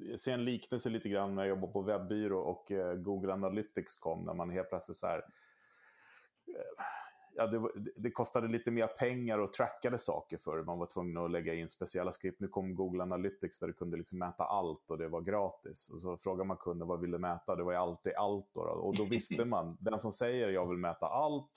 jag 0.10 0.20
ser 0.20 0.34
en 0.34 0.46
liknelse 0.46 0.90
lite 0.90 1.10
grann 1.10 1.36
när 1.36 1.42
jag 1.44 1.50
jobbade 1.50 1.74
på 1.74 1.82
webbyrå 1.82 2.40
och 2.40 2.72
Google 2.98 3.34
Analytics 3.34 3.96
kom, 3.96 4.26
när 4.26 4.34
man 4.34 4.50
helt 4.50 4.70
plötsligt 4.70 4.98
så 4.98 5.08
här, 5.08 5.22
ja, 7.38 7.48
det, 7.48 7.70
det, 7.96 8.12
kostade 8.12 8.48
lite 8.48 8.72
mer 8.72 8.88
pengar 8.88 9.40
och 9.40 9.54
trackade 9.54 10.00
saker 10.00 10.38
för 10.38 10.64
Man 10.64 10.80
var 10.80 10.86
tvungen 10.86 11.18
att 11.18 11.32
lägga 11.32 11.54
in 11.54 11.70
speciella 11.70 12.12
skript. 12.12 12.40
Nu 12.40 12.48
kom 12.48 12.76
Google 12.76 13.04
Analytics 13.04 13.60
där 13.60 13.68
du 13.68 13.74
kunde 13.74 13.98
liksom 13.98 14.20
mäta 14.20 14.44
allt 14.44 14.92
och 14.92 14.98
det 14.98 15.08
var 15.08 15.22
gratis. 15.22 15.90
Och 15.90 16.00
så 16.00 16.18
frågade 16.18 16.48
man 16.48 16.58
kunden 16.58 16.88
vad 16.88 17.00
vill 17.00 17.12
du 17.12 17.18
mäta? 17.18 17.56
Det 17.56 17.64
var 17.64 17.72
ju 17.72 17.78
alltid 17.78 18.14
allt. 18.14 18.50
Då, 18.54 18.62
Och 18.62 18.96
då 18.96 19.06
visste 19.06 19.46
man, 19.46 19.78
den 19.80 20.00
som 20.00 20.12
säger 20.12 20.50
jag 20.50 20.70
vill 20.70 20.78
mäta 20.78 21.08
allt, 21.08 21.52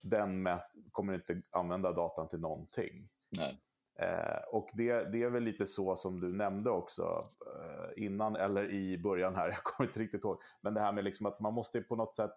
den 0.00 0.42
mät, 0.42 0.64
kommer 0.92 1.14
inte 1.14 1.42
använda 1.50 1.92
datan 1.92 2.28
till 2.28 2.40
någonting. 2.40 3.08
Nej. 3.30 3.60
Eh, 4.00 4.42
och 4.50 4.70
det, 4.72 5.12
det 5.12 5.22
är 5.22 5.30
väl 5.30 5.42
lite 5.42 5.66
så 5.66 5.96
som 5.96 6.20
du 6.20 6.32
nämnde 6.32 6.70
också 6.70 7.28
eh, 7.46 8.04
innan, 8.04 8.36
eller 8.36 8.70
i 8.70 8.98
början 8.98 9.34
här, 9.34 9.48
jag 9.48 9.62
kommer 9.62 9.90
inte 9.90 10.00
riktigt 10.00 10.24
ihåg. 10.24 10.38
Men 10.60 10.74
det 10.74 10.80
här 10.80 10.92
med 10.92 11.04
liksom 11.04 11.26
att 11.26 11.40
man 11.40 11.54
måste 11.54 11.80
på 11.80 11.96
något 11.96 12.16
sätt 12.16 12.34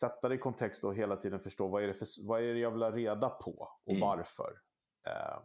sätta 0.00 0.28
det 0.28 0.34
i 0.34 0.38
kontext 0.38 0.84
och 0.84 0.94
hela 0.94 1.16
tiden 1.16 1.40
förstå 1.40 1.68
vad 1.68 1.82
är 1.82 1.86
det, 1.86 1.94
för, 1.94 2.06
vad 2.26 2.40
är 2.40 2.54
jag 2.54 2.70
vill 2.70 2.82
ha 2.82 2.90
reda 2.90 3.28
på 3.28 3.68
och 3.84 3.92
mm. 3.92 4.00
varför. 4.00 4.52
Eh, 5.08 5.38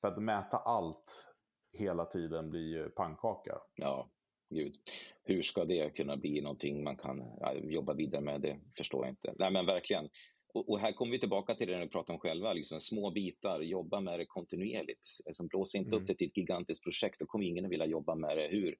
för 0.00 0.08
att 0.08 0.22
mäta 0.22 0.56
allt 0.56 1.34
hela 1.72 2.04
tiden 2.04 2.50
blir 2.50 2.76
ju 2.76 2.88
pannkaka. 2.88 3.58
Ja, 3.74 4.10
gud. 4.50 4.74
Hur 5.22 5.42
ska 5.42 5.64
det 5.64 5.90
kunna 5.90 6.16
bli 6.16 6.40
någonting 6.40 6.84
man 6.84 6.96
kan 6.96 7.22
jobba 7.62 7.94
vidare 7.94 8.22
med? 8.22 8.40
Det 8.40 8.60
förstår 8.76 9.04
jag 9.04 9.12
inte. 9.12 9.34
Nej, 9.38 9.52
men 9.52 9.66
verkligen. 9.66 10.08
Och, 10.54 10.70
och 10.70 10.78
här 10.78 10.92
kommer 10.92 11.12
vi 11.12 11.18
tillbaka 11.18 11.54
till 11.54 11.68
det 11.68 11.78
vi 11.78 11.88
pratar 11.88 12.14
om 12.14 12.20
själva, 12.20 12.52
liksom, 12.52 12.80
små 12.80 13.10
bitar, 13.10 13.60
jobba 13.60 14.00
med 14.00 14.18
det 14.18 14.26
kontinuerligt. 14.26 15.06
Alltså, 15.26 15.44
blås 15.46 15.74
inte 15.74 15.88
mm. 15.88 16.02
upp 16.02 16.06
det 16.06 16.14
till 16.14 16.26
ett 16.26 16.36
gigantiskt 16.36 16.84
projekt, 16.84 17.18
då 17.18 17.26
kommer 17.26 17.44
ingen 17.44 17.64
att 17.64 17.70
vilja 17.70 17.86
jobba 17.86 18.14
med 18.14 18.36
det 18.36 18.48
hur 18.48 18.76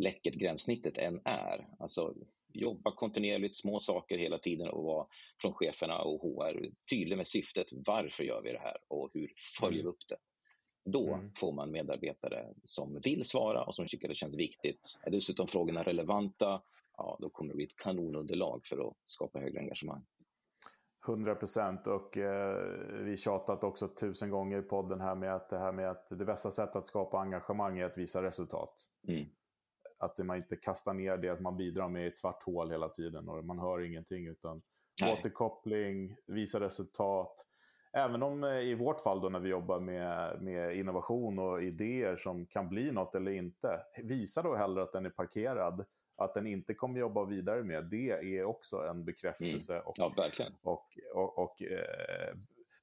läckert 0.00 0.34
gränssnittet 0.34 0.98
än 0.98 1.20
är. 1.24 1.68
Alltså, 1.78 2.14
jobba 2.52 2.94
kontinuerligt, 2.94 3.56
små 3.56 3.78
saker 3.78 4.18
hela 4.18 4.38
tiden 4.38 4.68
och 4.68 4.84
vara 4.84 5.06
från 5.40 5.54
cheferna 5.54 5.98
och 5.98 6.20
HR 6.20 6.70
tydlig 6.90 7.16
med 7.16 7.26
syftet. 7.26 7.66
Varför 7.72 8.24
gör 8.24 8.42
vi 8.42 8.52
det 8.52 8.58
här 8.58 8.76
och 8.88 9.10
hur 9.14 9.32
följer 9.60 9.78
vi 9.78 9.80
mm. 9.80 9.90
upp 9.90 10.08
det? 10.08 10.16
Då 10.90 11.14
mm. 11.14 11.32
får 11.38 11.52
man 11.52 11.70
medarbetare 11.70 12.54
som 12.64 13.00
vill 13.04 13.24
svara 13.24 13.64
och 13.64 13.74
som 13.74 13.86
tycker 13.86 14.08
det 14.08 14.14
känns 14.14 14.36
viktigt. 14.36 14.98
Är 15.02 15.10
dessutom 15.10 15.48
frågorna 15.48 15.82
relevanta, 15.82 16.62
ja, 16.96 17.18
då 17.20 17.30
kommer 17.30 17.50
det 17.50 17.56
bli 17.56 17.64
ett 17.64 17.76
kanonunderlag 17.76 18.66
för 18.66 18.88
att 18.88 18.94
skapa 19.06 19.38
högre 19.38 19.60
engagemang. 19.60 20.04
100 21.08 21.34
procent 21.34 21.86
och 21.86 22.16
eh, 22.16 22.56
vi 23.04 23.16
tjatat 23.16 23.64
också 23.64 23.88
tusen 23.88 24.30
gånger 24.30 24.58
i 24.58 24.62
podden 24.62 25.00
här 25.00 25.14
med 25.14 25.34
att 25.34 25.48
det 25.48 25.58
här 25.58 25.72
med 25.72 25.90
att 25.90 26.08
det 26.08 26.24
bästa 26.24 26.50
sättet 26.50 26.76
att 26.76 26.86
skapa 26.86 27.18
engagemang 27.18 27.78
är 27.78 27.84
att 27.84 27.98
visa 27.98 28.22
resultat. 28.22 28.74
Mm. 29.08 29.26
Att 29.98 30.18
man 30.18 30.36
inte 30.36 30.56
kastar 30.56 30.94
ner 30.94 31.16
det 31.16 31.28
att 31.28 31.40
man 31.40 31.56
bidrar 31.56 31.88
med 31.88 32.06
ett 32.08 32.18
svart 32.18 32.42
hål 32.42 32.70
hela 32.70 32.88
tiden 32.88 33.28
och 33.28 33.44
man 33.44 33.58
hör 33.58 33.84
ingenting 33.84 34.26
utan 34.26 34.62
Nej. 35.02 35.12
återkoppling, 35.12 36.16
visa 36.26 36.60
resultat. 36.60 37.46
Även 37.92 38.22
om 38.22 38.44
eh, 38.44 38.58
i 38.58 38.74
vårt 38.74 39.00
fall 39.00 39.20
då 39.20 39.28
när 39.28 39.40
vi 39.40 39.48
jobbar 39.48 39.80
med, 39.80 40.42
med 40.42 40.76
innovation 40.76 41.38
och 41.38 41.62
idéer 41.62 42.16
som 42.16 42.46
kan 42.46 42.68
bli 42.68 42.92
något 42.92 43.14
eller 43.14 43.30
inte, 43.30 43.80
visa 44.02 44.42
då 44.42 44.54
hellre 44.54 44.82
att 44.82 44.92
den 44.92 45.06
är 45.06 45.10
parkerad 45.10 45.84
att 46.16 46.34
den 46.34 46.46
inte 46.46 46.74
kommer 46.74 47.00
jobba 47.00 47.24
vidare 47.24 47.62
med, 47.62 47.84
det 47.84 48.10
är 48.10 48.44
också 48.44 48.76
en 48.76 49.04
bekräftelse 49.04 49.72
mm. 49.72 49.86
och, 49.86 49.94
ja, 49.96 50.30
och, 50.62 50.98
och, 51.14 51.38
och 51.38 51.62
eh, 51.62 52.34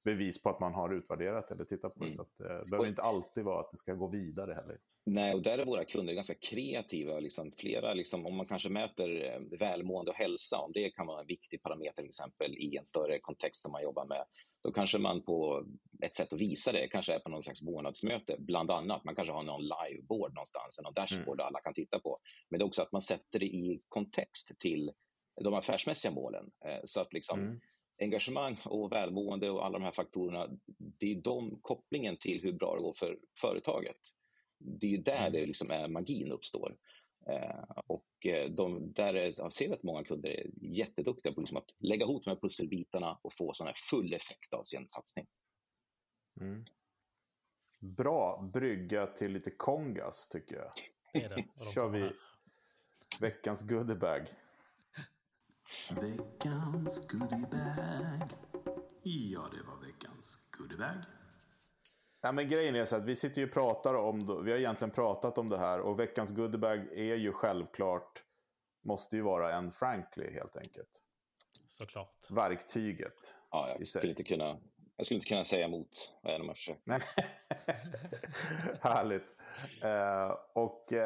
bevis 0.04 0.44
på 0.44 0.50
att 0.50 0.60
man 0.60 0.74
har 0.74 0.94
utvärderat 0.94 1.52
eller 1.52 1.64
tittat 1.64 1.94
på 1.94 2.00
det. 2.00 2.06
Mm. 2.06 2.16
Så 2.16 2.22
att, 2.22 2.40
eh, 2.40 2.58
det 2.58 2.70
behöver 2.70 2.90
inte 2.90 3.02
alltid 3.02 3.44
vara 3.44 3.60
att 3.60 3.72
det 3.72 3.78
ska 3.78 3.94
gå 3.94 4.08
vidare 4.08 4.54
heller. 4.54 4.78
Nej, 5.06 5.34
och 5.34 5.42
där 5.42 5.58
är 5.60 5.66
våra 5.66 5.86
kunder 5.86 6.14
ganska 6.14 6.34
kreativa. 6.34 7.20
Liksom, 7.20 7.52
flera, 7.52 7.94
liksom, 7.94 8.26
om 8.26 8.36
man 8.36 8.46
kanske 8.46 8.70
mäter 8.70 9.26
eh, 9.26 9.60
välmående 9.60 10.12
och 10.12 10.18
hälsa, 10.18 10.58
om 10.58 10.72
det 10.72 10.90
kan 10.90 11.08
vara 11.08 11.22
en 11.22 11.28
viktig 11.28 11.62
parameter 11.62 12.02
till 12.02 12.10
exempel 12.10 12.58
i 12.58 12.78
en 12.78 12.86
större 12.86 13.20
kontext 13.20 13.62
som 13.62 13.72
man 13.72 13.84
jobbar 13.84 14.06
med, 14.06 14.26
då 14.64 14.72
kanske 14.72 14.98
man 14.98 15.22
på 15.22 15.66
ett 16.04 16.16
sätt 16.16 16.34
att 16.34 16.40
visa 16.40 16.72
det 16.72 16.88
kanske 16.88 17.14
är 17.14 17.20
på 17.20 17.30
någon 17.30 17.44
slags 17.44 17.62
månadsmöte, 17.62 18.36
bland 18.40 18.72
annat. 18.72 19.04
Man 19.04 19.16
kanske 19.16 19.34
har 19.34 19.44
någon 19.44 19.62
liveboard 19.62 20.34
någonstans, 20.34 20.80
någon 20.84 20.94
dashboard 20.94 21.40
mm. 21.40 21.48
alla 21.48 21.60
kan 21.60 21.74
titta 21.74 22.00
på. 22.00 22.20
Men 22.50 22.60
det 22.60 22.64
är 22.64 22.68
också 22.68 22.82
att 22.82 22.92
man 22.92 23.02
sätter 23.02 23.40
det 23.40 23.46
i 23.46 23.82
kontext 23.88 24.52
till 24.60 24.92
de 25.42 25.54
affärsmässiga 25.54 26.12
målen. 26.12 26.52
Eh, 26.66 26.80
så 26.84 27.02
att 27.02 27.14
liksom, 27.14 27.40
mm. 27.40 27.60
Engagemang 28.04 28.58
och 28.66 28.92
välmående 28.92 29.50
och 29.50 29.66
alla 29.66 29.80
de 29.80 29.86
här 29.86 29.92
faktorerna, 29.92 30.48
det 30.78 31.12
är 31.12 31.16
de 31.16 31.60
kopplingen 31.62 32.18
till 32.18 32.42
hur 32.42 32.54
bra 32.54 32.76
det 32.76 32.82
går 32.82 32.94
för 32.94 33.20
företaget. 33.42 33.98
Det 34.58 34.88
är 34.88 34.92
ju 34.92 34.98
där 34.98 35.28
mm. 35.28 35.34
det 35.34 35.46
liksom 35.46 35.72
är 35.72 35.88
magin 35.88 36.32
uppstår. 36.32 36.76
Eh, 37.30 37.64
och 37.88 38.26
eh, 38.26 38.50
de, 38.50 38.94
där 38.94 39.14
är, 39.14 39.34
jag 39.38 39.54
ser 39.54 39.74
att 39.74 39.84
många 39.84 40.04
kunder 40.04 40.30
är 40.30 40.50
jätteduktiga 40.62 41.34
på 41.34 41.42
liksom 41.42 41.58
att 41.58 41.76
lägga 41.80 42.06
ihop 42.06 42.24
de 42.24 42.30
här 42.30 42.38
pusselbitarna 42.38 43.20
och 43.22 43.34
få 43.34 43.54
sån 43.54 43.68
full 43.90 44.14
effekt 44.14 44.54
av 44.54 44.64
sin 44.64 44.90
satsning. 44.90 45.26
Mm. 46.42 46.66
Bra 47.80 48.50
brygga 48.54 49.08
till 49.08 49.32
lite 49.32 49.52
kongas 49.52 50.30
tycker 50.30 50.56
jag. 50.56 50.72
Det 51.14 51.24
är 51.24 51.30
det. 51.30 51.46
kör 51.74 51.90
vi 51.90 52.12
veckans 53.20 53.70
goodiebag. 53.70 54.28
Veckans 55.90 57.08
goodiebag. 57.08 58.34
Ja, 59.04 59.50
det 59.52 59.64
var 59.68 59.86
veckans 59.88 60.40
goodiebag. 60.58 61.04
Ja, 62.22 62.32
men 62.32 62.50
grejen 62.50 62.76
är 62.76 62.86
så 62.86 62.96
att 62.96 63.06
vi 63.06 63.16
sitter 63.16 63.42
ju 63.42 63.48
och 63.48 63.54
pratar 63.54 63.96
om, 63.96 64.44
vi 64.46 64.52
har 64.52 64.60
egentligen 64.60 64.92
pratat 64.92 65.38
om 65.38 65.50
det 65.50 65.58
här 65.58 65.80
och 65.80 66.00
veckans 66.00 66.32
goodiebag 66.32 66.80
är 66.94 67.16
ju 67.16 67.32
självklart, 67.32 68.24
måste 68.86 69.16
ju 69.16 69.22
vara 69.22 69.56
en 69.56 69.72
Frankly 69.72 70.34
helt 70.34 70.58
enkelt. 70.58 71.02
Såklart. 71.68 72.28
Verktyget. 72.30 73.36
Ja, 73.52 73.76
jag 73.80 73.88
skulle 73.88 74.10
inte 74.10 74.24
kunna, 74.24 74.60
jag 74.98 75.06
skulle 75.06 75.16
inte 75.16 75.28
kunna 75.28 75.44
säga 75.44 75.66
emot, 75.66 76.16
om 76.22 76.46
jag 76.46 76.56
försöker. 76.56 77.04
Härligt. 78.82 79.38
Uh, 79.84 80.36
och 80.54 80.88
uh, 80.92 81.00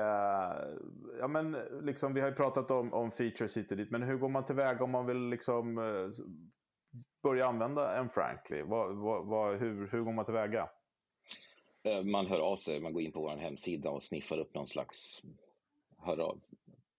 ja, 1.20 1.28
men 1.28 1.52
liksom, 1.82 2.14
vi 2.14 2.22
har 2.22 2.30
ju 2.30 2.36
pratat 2.36 2.72
om, 2.72 2.94
om 2.94 3.12
features 3.12 3.58
hit 3.58 3.72
och 3.72 3.78
dit, 3.78 3.92
men 3.92 4.04
hur 4.04 4.18
går 4.18 4.30
man 4.30 4.46
tillväga 4.46 4.84
om 4.84 4.92
man 4.92 5.06
vill 5.06 5.30
liksom, 5.30 5.78
uh, 5.78 6.12
börja 7.24 7.48
använda 7.48 7.98
en 7.98 8.10
Frankly? 8.10 8.62
Vad, 8.62 8.96
vad, 8.96 9.26
vad, 9.26 9.60
hur, 9.60 9.88
hur 9.92 10.02
går 10.02 10.14
man 10.14 10.26
tillväga? 10.26 10.70
Eh, 11.88 12.04
man 12.04 12.28
hör 12.28 12.40
av 12.40 12.56
sig, 12.56 12.80
man 12.80 12.94
går 12.94 13.02
in 13.02 13.12
på 13.12 13.22
vår 13.22 13.38
hemsida 13.38 13.90
och 13.90 14.04
sniffar 14.04 14.38
upp 14.38 14.56
någon 14.56 14.68
slags... 14.68 15.22
Hör 15.98 16.18
av, 16.18 16.40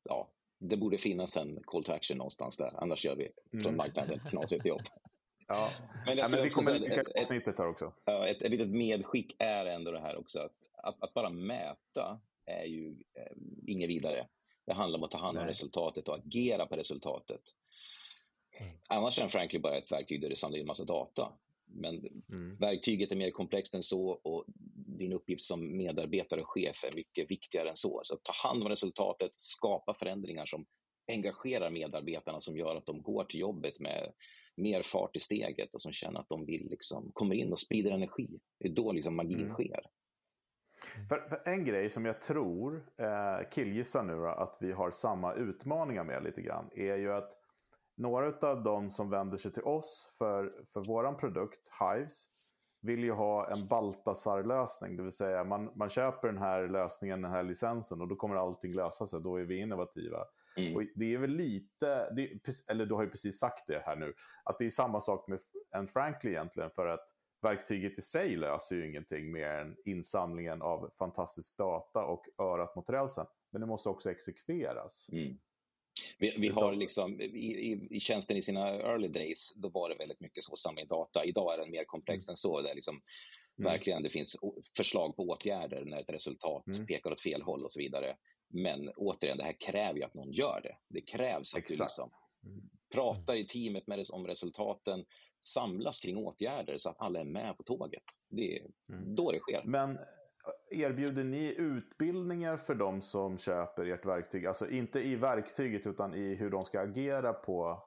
ja, 0.04 0.28
det 0.58 0.76
borde 0.76 0.98
finnas 0.98 1.36
en 1.36 1.62
call 1.62 1.84
to 1.84 1.92
action 1.92 2.18
någonstans 2.18 2.56
där, 2.56 2.70
annars 2.74 3.04
gör 3.04 3.16
vi 3.16 3.28
från 3.50 3.60
mm. 3.60 3.76
marknaden 3.76 4.20
ett 4.20 4.30
knasigt 4.30 4.66
jobb. 4.66 4.82
Ja, 5.48 5.70
men, 6.06 6.18
ja, 6.18 6.28
men 6.28 6.42
vi 6.42 6.50
kommer 6.50 6.78
länka 6.78 7.04
avsnittet 7.20 7.58
här 7.58 7.68
också. 7.68 7.92
Ett, 8.06 8.36
ett, 8.36 8.42
ett 8.42 8.50
litet 8.50 8.68
medskick 8.68 9.36
är 9.38 9.66
ändå 9.66 9.90
det 9.90 10.00
här 10.00 10.16
också 10.16 10.38
att, 10.38 10.70
att, 10.82 11.02
att 11.02 11.14
bara 11.14 11.30
mäta 11.30 12.20
är 12.46 12.64
ju 12.64 12.88
eh, 12.90 13.36
inget 13.66 13.88
vidare. 13.88 14.26
Det 14.66 14.72
handlar 14.72 14.98
om 14.98 15.04
att 15.04 15.10
ta 15.10 15.18
hand 15.18 15.38
om 15.38 15.44
Nej. 15.44 15.50
resultatet 15.50 16.08
och 16.08 16.16
agera 16.16 16.66
på 16.66 16.76
resultatet. 16.76 17.40
Mm. 18.60 18.72
Annars 18.88 19.18
är 19.18 19.22
en 19.22 19.28
Frankly 19.28 19.58
bara 19.58 19.76
ett 19.76 19.92
verktyg 19.92 20.20
där 20.20 20.28
du 20.28 20.36
samlar 20.36 20.58
in 20.58 20.66
massa 20.66 20.84
data. 20.84 21.32
Men 21.66 21.94
mm. 22.32 22.54
verktyget 22.54 23.12
är 23.12 23.16
mer 23.16 23.30
komplext 23.30 23.74
än 23.74 23.82
så 23.82 24.08
och 24.08 24.44
din 24.98 25.12
uppgift 25.12 25.44
som 25.44 25.76
medarbetare 25.76 26.40
och 26.40 26.50
chef 26.50 26.84
är 26.84 26.94
mycket 26.94 27.30
viktigare 27.30 27.70
än 27.70 27.76
så. 27.76 28.00
Så 28.04 28.16
ta 28.16 28.32
hand 28.32 28.62
om 28.62 28.68
resultatet, 28.68 29.32
skapa 29.36 29.94
förändringar 29.94 30.46
som 30.46 30.66
engagerar 31.12 31.70
medarbetarna 31.70 32.40
som 32.40 32.56
gör 32.56 32.76
att 32.76 32.86
de 32.86 33.02
går 33.02 33.24
till 33.24 33.40
jobbet 33.40 33.80
med 33.80 34.12
mer 34.58 34.82
fart 34.82 35.16
i 35.16 35.20
steget 35.20 35.74
och 35.74 35.82
som 35.82 35.92
känner 35.92 36.20
att 36.20 36.28
de 36.28 36.44
vill 36.44 36.68
liksom 36.70 37.10
komma 37.14 37.34
in 37.34 37.52
och 37.52 37.58
sprider 37.58 37.90
energi. 37.90 38.40
Det 38.58 38.68
är 38.68 38.72
då 38.72 38.92
liksom 38.92 39.16
magin 39.16 39.40
mm. 39.40 39.52
sker. 39.52 39.80
För, 41.08 41.28
för, 41.28 41.48
en 41.48 41.64
grej 41.64 41.90
som 41.90 42.04
jag 42.04 42.20
tror, 42.20 42.74
eh, 42.96 43.48
killgissar 43.50 44.02
nu 44.02 44.16
då, 44.16 44.26
att 44.26 44.58
vi 44.60 44.72
har 44.72 44.90
samma 44.90 45.34
utmaningar 45.34 46.04
med 46.04 46.24
lite 46.24 46.42
grann, 46.42 46.70
är 46.72 46.96
ju 46.96 47.12
att 47.12 47.30
några 47.96 48.48
av 48.48 48.62
de 48.62 48.90
som 48.90 49.10
vänder 49.10 49.36
sig 49.36 49.52
till 49.52 49.62
oss 49.62 50.16
för, 50.18 50.64
för 50.64 50.80
vår 50.80 51.12
produkt, 51.12 51.60
Hives, 51.80 52.26
vill 52.80 53.04
ju 53.04 53.12
ha 53.12 53.50
en 53.50 53.66
Baltasar-lösning. 53.66 54.96
Det 54.96 55.02
vill 55.02 55.12
säga 55.12 55.44
man, 55.44 55.70
man 55.74 55.88
köper 55.88 56.28
den 56.28 56.38
här 56.38 56.68
lösningen, 56.68 57.22
den 57.22 57.30
här 57.30 57.42
licensen 57.42 58.00
och 58.00 58.08
då 58.08 58.16
kommer 58.16 58.36
allting 58.36 58.74
lösa 58.74 59.06
sig. 59.06 59.20
Då 59.20 59.36
är 59.36 59.44
vi 59.44 59.60
innovativa. 59.60 60.24
Mm. 60.58 60.76
Och 60.76 60.82
det 60.94 61.14
är 61.14 61.18
väl 61.18 61.30
lite, 61.30 62.10
det, 62.10 62.30
eller 62.70 62.86
du 62.86 62.94
har 62.94 63.02
ju 63.02 63.10
precis 63.10 63.38
sagt 63.38 63.66
det 63.66 63.82
här 63.86 63.96
nu, 63.96 64.14
att 64.44 64.58
det 64.58 64.66
är 64.66 64.70
samma 64.70 65.00
sak 65.00 65.28
med 65.28 65.40
en 65.76 65.88
Frankly 65.88 66.30
egentligen. 66.30 66.70
För 66.70 66.86
att 66.86 67.04
verktyget 67.42 67.98
i 67.98 68.02
sig 68.02 68.36
löser 68.36 68.76
ju 68.76 68.86
ingenting 68.86 69.32
mer 69.32 69.48
än 69.48 69.76
insamlingen 69.84 70.62
av 70.62 70.90
fantastisk 70.98 71.58
data 71.58 72.04
och 72.04 72.24
örat 72.38 72.76
mot 72.76 72.90
rälsen. 72.90 73.26
Men 73.52 73.60
det 73.60 73.66
måste 73.66 73.88
också 73.88 74.10
exekveras. 74.10 75.08
Mm. 75.12 75.38
Vi, 76.18 76.34
vi 76.38 76.48
har 76.48 76.72
liksom, 76.72 77.20
i, 77.20 77.24
i, 77.24 77.88
i, 77.90 78.00
tjänsten 78.00 78.36
i 78.36 78.42
sina 78.42 78.68
early 78.68 79.08
days, 79.08 79.54
då 79.56 79.68
var 79.68 79.88
det 79.88 79.94
väldigt 79.94 80.20
mycket 80.20 80.44
så, 80.44 80.56
samla 80.56 80.80
in 80.80 80.88
data. 80.88 81.24
Idag 81.24 81.54
är 81.54 81.58
den 81.58 81.70
mer 81.70 81.84
komplex 81.84 82.28
mm. 82.28 82.32
än 82.32 82.36
så. 82.36 82.60
Där 82.60 82.74
liksom, 82.74 83.00
mm. 83.58 83.72
verkligen 83.72 84.02
det 84.02 84.10
finns 84.10 84.36
förslag 84.76 85.16
på 85.16 85.22
åtgärder 85.22 85.84
när 85.84 86.00
ett 86.00 86.10
resultat 86.10 86.66
mm. 86.66 86.86
pekar 86.86 87.12
åt 87.12 87.20
fel 87.20 87.42
håll 87.42 87.64
och 87.64 87.72
så 87.72 87.80
vidare. 87.80 88.16
Men 88.48 88.88
återigen, 88.96 89.38
det 89.38 89.44
här 89.44 89.60
kräver 89.60 89.98
ju 89.98 90.04
att 90.04 90.14
någon 90.14 90.32
gör 90.32 90.60
det. 90.62 90.76
Det 90.88 91.00
krävs 91.00 91.54
att 91.54 91.58
Exakt. 91.58 91.78
du 91.78 91.84
liksom 91.84 92.10
pratar 92.92 93.36
i 93.36 93.46
teamet 93.46 93.86
med 93.86 94.06
om 94.10 94.26
resultaten, 94.26 95.04
samlas 95.40 95.98
kring 95.98 96.16
åtgärder 96.16 96.76
så 96.78 96.90
att 96.90 97.00
alla 97.00 97.20
är 97.20 97.24
med 97.24 97.56
på 97.56 97.62
tåget. 97.62 98.02
Det 98.28 98.56
är 98.56 98.66
mm. 98.88 99.14
då 99.14 99.32
det 99.32 99.40
sker. 99.40 99.62
Men 99.64 99.98
erbjuder 100.70 101.24
ni 101.24 101.54
utbildningar 101.58 102.56
för 102.56 102.74
de 102.74 103.02
som 103.02 103.38
köper 103.38 103.86
ert 103.86 104.06
verktyg? 104.06 104.46
Alltså 104.46 104.70
inte 104.70 105.00
i 105.00 105.16
verktyget 105.16 105.86
utan 105.86 106.14
i 106.14 106.34
hur 106.34 106.50
de 106.50 106.64
ska 106.64 106.80
agera 106.80 107.32
på, 107.32 107.82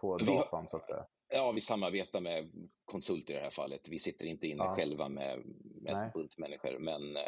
på 0.00 0.18
datan 0.18 0.60
har, 0.60 0.66
så 0.66 0.76
att 0.76 0.86
säga? 0.86 1.06
Ja, 1.28 1.52
vi 1.52 1.60
samarbetar 1.60 2.20
med 2.20 2.50
konsulter 2.84 3.34
i 3.34 3.36
det 3.36 3.42
här 3.42 3.50
fallet. 3.50 3.88
Vi 3.88 3.98
sitter 3.98 4.26
inte 4.26 4.46
inne 4.46 4.64
ja. 4.64 4.74
själva 4.74 5.08
med, 5.08 5.42
med 5.82 5.94
en 5.94 6.10
bunt 6.10 6.38
människor. 6.38 6.78
Men 6.78 7.16
eh, 7.16 7.22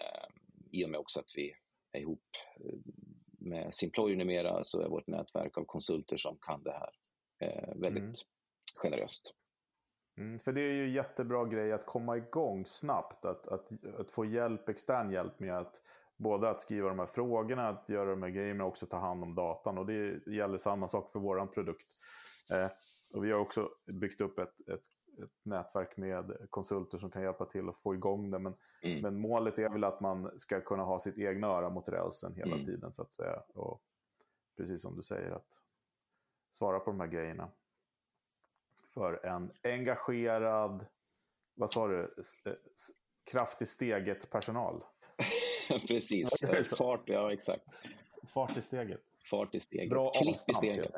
i 0.70 0.84
och 0.84 0.90
med 0.90 1.00
också 1.00 1.20
att 1.20 1.32
vi 1.36 1.54
ihop 1.98 2.24
eh, 2.60 2.74
med 3.38 3.74
Simployer 3.74 4.16
numera 4.16 4.64
så 4.64 4.80
är 4.80 4.88
vårt 4.88 5.06
nätverk 5.06 5.58
av 5.58 5.64
konsulter 5.64 6.16
som 6.16 6.36
kan 6.40 6.62
det 6.62 6.72
här 6.72 6.90
eh, 7.38 7.74
väldigt 7.76 8.02
mm. 8.02 8.14
generöst. 8.76 9.34
Mm, 10.16 10.38
för 10.38 10.52
det 10.52 10.60
är 10.60 10.72
ju 10.72 10.90
jättebra 10.90 11.44
grej 11.44 11.72
att 11.72 11.86
komma 11.86 12.16
igång 12.16 12.66
snabbt. 12.66 13.24
Att, 13.24 13.48
att, 13.48 13.72
att 13.98 14.12
få 14.12 14.24
hjälp, 14.24 14.68
extern 14.68 15.10
hjälp 15.10 15.40
med 15.40 15.58
att 15.58 15.82
både 16.16 16.50
att 16.50 16.60
skriva 16.60 16.88
de 16.88 16.98
här 16.98 17.06
frågorna, 17.06 17.68
att 17.68 17.88
göra 17.88 18.10
de 18.10 18.22
här 18.22 18.30
grejerna 18.30 18.64
och 18.64 18.70
också 18.70 18.86
ta 18.86 18.96
hand 18.96 19.22
om 19.22 19.34
datan. 19.34 19.78
Och 19.78 19.86
det 19.86 20.26
gäller 20.26 20.58
samma 20.58 20.88
sak 20.88 21.10
för 21.10 21.18
vår 21.18 21.46
produkt. 21.46 21.86
Eh, 22.52 22.68
och 23.14 23.24
vi 23.24 23.32
har 23.32 23.38
också 23.38 23.70
byggt 23.86 24.20
upp 24.20 24.38
ett, 24.38 24.68
ett, 24.68 24.82
ett, 25.22 25.30
nätverk 25.42 25.96
med 25.96 26.46
konsulter 26.50 26.98
som 26.98 27.10
kan 27.10 27.22
hjälpa 27.22 27.44
till 27.44 27.68
att 27.68 27.76
få 27.76 27.94
igång 27.94 28.30
det. 28.30 28.38
Men, 28.38 28.54
mm. 28.82 29.00
men 29.00 29.20
målet 29.20 29.58
är 29.58 29.68
väl 29.68 29.84
att 29.84 30.00
man 30.00 30.38
ska 30.38 30.60
kunna 30.60 30.82
ha 30.82 31.00
sitt 31.00 31.18
egna 31.18 31.46
öra 31.46 31.70
mot 31.70 31.88
rälsen 31.88 32.34
hela 32.36 32.54
mm. 32.54 32.66
tiden 32.66 32.92
så 32.92 33.02
att 33.02 33.12
säga. 33.12 33.42
Och 33.54 33.82
precis 34.56 34.82
som 34.82 34.96
du 34.96 35.02
säger, 35.02 35.30
att 35.30 35.58
svara 36.52 36.80
på 36.80 36.90
de 36.90 37.00
här 37.00 37.06
grejerna. 37.06 37.48
För 38.88 39.26
en 39.26 39.52
engagerad, 39.62 40.86
vad 41.54 41.70
sa 41.70 41.88
du, 41.88 42.14
eh, 42.44 42.52
kraft 43.24 43.62
i 43.62 43.66
steget 43.66 44.30
personal. 44.30 44.84
Precis, 45.88 46.30
fart, 46.78 47.02
ja 47.08 47.32
exakt. 47.32 47.64
Fart 48.26 48.56
i 48.56 48.62
steget. 48.62 49.00
Fart 49.30 49.54
i 49.54 49.60
steget. 49.60 49.90
Bra 49.90 50.12
Klipp 50.12 50.34
i 50.48 50.54
steget. 50.54 50.94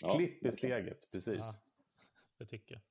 Ja, 0.00 0.14
Klipp 0.14 0.46
i 0.46 0.52
steget, 0.52 1.10
precis. 1.10 1.38
Ja, 1.38 1.52
det 2.38 2.46
tycker 2.46 2.74
jag. 2.74 2.82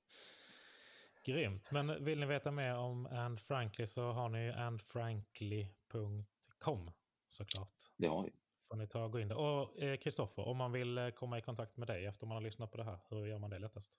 Grymt. 1.29 1.71
Men 1.71 2.03
vill 2.03 2.19
ni 2.19 2.25
veta 2.25 2.51
mer 2.51 2.77
om 2.77 3.07
Anne 3.11 3.37
Frankly 3.37 3.87
så 3.87 4.11
har 4.11 4.29
ni 4.29 4.51
annefrankly.com 4.51 6.91
såklart. 7.29 7.73
Det 7.97 8.07
har 8.07 8.23
vi. 8.23 8.29
Får 8.69 8.77
ni 8.77 8.87
ta 8.87 9.03
och 9.03 9.11
gå 9.11 9.19
in 9.19 9.27
där. 9.27 9.37
Och 9.37 9.69
Kristoffer, 10.01 10.41
eh, 10.41 10.47
om 10.47 10.57
man 10.57 10.71
vill 10.71 10.97
eh, 10.97 11.09
komma 11.09 11.37
i 11.37 11.41
kontakt 11.41 11.77
med 11.77 11.87
dig 11.87 12.05
efter 12.05 12.27
man 12.27 12.35
har 12.35 12.41
lyssnat 12.41 12.71
på 12.71 12.77
det 12.77 12.83
här, 12.83 12.99
hur 13.09 13.25
gör 13.25 13.39
man 13.39 13.49
det 13.49 13.59
lättast? 13.59 13.91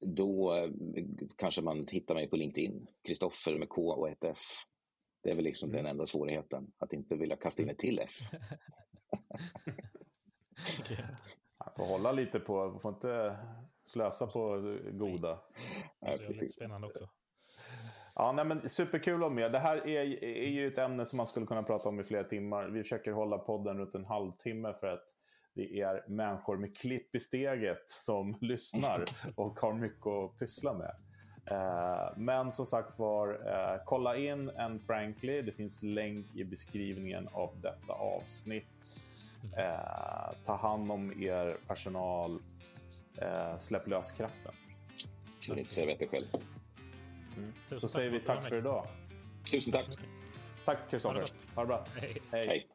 Då 0.00 0.54
eh, 0.54 0.70
kanske 1.36 1.62
man 1.62 1.86
hittar 1.90 2.14
mig 2.14 2.30
på 2.30 2.36
LinkedIn. 2.36 2.86
Kristoffer 3.02 3.58
med 3.58 3.68
K 3.68 3.92
och 3.92 4.08
ett 4.08 4.24
F. 4.24 4.38
Det 5.22 5.30
är 5.30 5.34
väl 5.34 5.44
liksom 5.44 5.70
mm. 5.70 5.82
den 5.82 5.90
enda 5.90 6.06
svårigheten, 6.06 6.72
att 6.78 6.92
inte 6.92 7.16
vilja 7.16 7.36
kasta 7.36 7.62
in 7.62 7.70
ett 7.70 7.78
till 7.78 7.98
F. 7.98 8.20
Man 11.64 11.72
får 11.76 11.84
hålla 11.84 12.12
lite 12.12 12.40
på, 12.40 12.68
man 12.68 12.80
får 12.80 12.92
inte 12.92 13.36
slösa 13.82 14.26
på 14.26 14.76
goda. 14.92 15.38
Nej, 16.00 16.18
precis. 16.18 16.52
Spännande 16.52 16.86
också. 16.86 17.08
Ja, 18.14 18.32
nej, 18.32 18.44
men 18.44 18.68
superkul 18.68 19.14
att 19.14 19.20
vara 19.20 19.30
med. 19.30 19.52
Det 19.52 19.58
här 19.58 19.76
är, 19.88 20.24
är 20.24 20.50
ju 20.50 20.66
ett 20.66 20.78
ämne 20.78 21.06
som 21.06 21.16
man 21.16 21.26
skulle 21.26 21.46
kunna 21.46 21.62
prata 21.62 21.88
om 21.88 22.00
i 22.00 22.04
flera 22.04 22.24
timmar. 22.24 22.68
Vi 22.68 22.82
försöker 22.82 23.12
hålla 23.12 23.38
podden 23.38 23.78
runt 23.78 23.94
en 23.94 24.04
halvtimme 24.04 24.74
för 24.80 24.86
att 24.86 25.04
det 25.54 25.80
är 25.80 26.04
människor 26.08 26.56
med 26.56 26.76
klipp 26.76 27.14
i 27.14 27.20
steget 27.20 27.90
som 27.90 28.34
lyssnar 28.40 29.04
och 29.36 29.60
har 29.60 29.72
mycket 29.72 30.06
att 30.06 30.38
pyssla 30.38 30.72
med. 30.72 30.94
Eh, 31.46 32.16
men 32.16 32.52
som 32.52 32.66
sagt 32.66 32.98
var, 32.98 33.28
eh, 33.28 33.80
kolla 33.84 34.16
in 34.16 34.48
en 34.48 34.80
Frankly. 34.80 35.42
Det 35.42 35.52
finns 35.52 35.82
länk 35.82 36.26
i 36.36 36.44
beskrivningen 36.44 37.28
av 37.32 37.60
detta 37.62 37.92
avsnitt. 37.92 38.96
Eh, 39.56 40.34
ta 40.44 40.56
hand 40.56 40.92
om 40.92 41.22
er 41.22 41.56
personal. 41.68 42.38
Eh, 43.18 43.56
släpp 43.56 43.88
lös 43.88 44.10
kraften. 44.10 44.52
Kan 45.40 45.58
inte 45.58 45.70
säga 45.70 45.86
bättre 45.86 46.06
själv. 46.06 46.26
Mm. 47.36 47.80
Så 47.80 47.88
säger 47.88 48.10
vi 48.10 48.20
tack 48.20 48.48
för 48.48 48.56
idag. 48.56 48.86
Tusen 49.50 49.72
tack. 49.72 49.86
Tack 50.64 50.90
Kristoffer. 50.90 51.24
Ha 51.54 51.62
det 51.62 51.66
bra. 51.66 51.86
Hej. 51.94 52.22
Hej. 52.30 52.68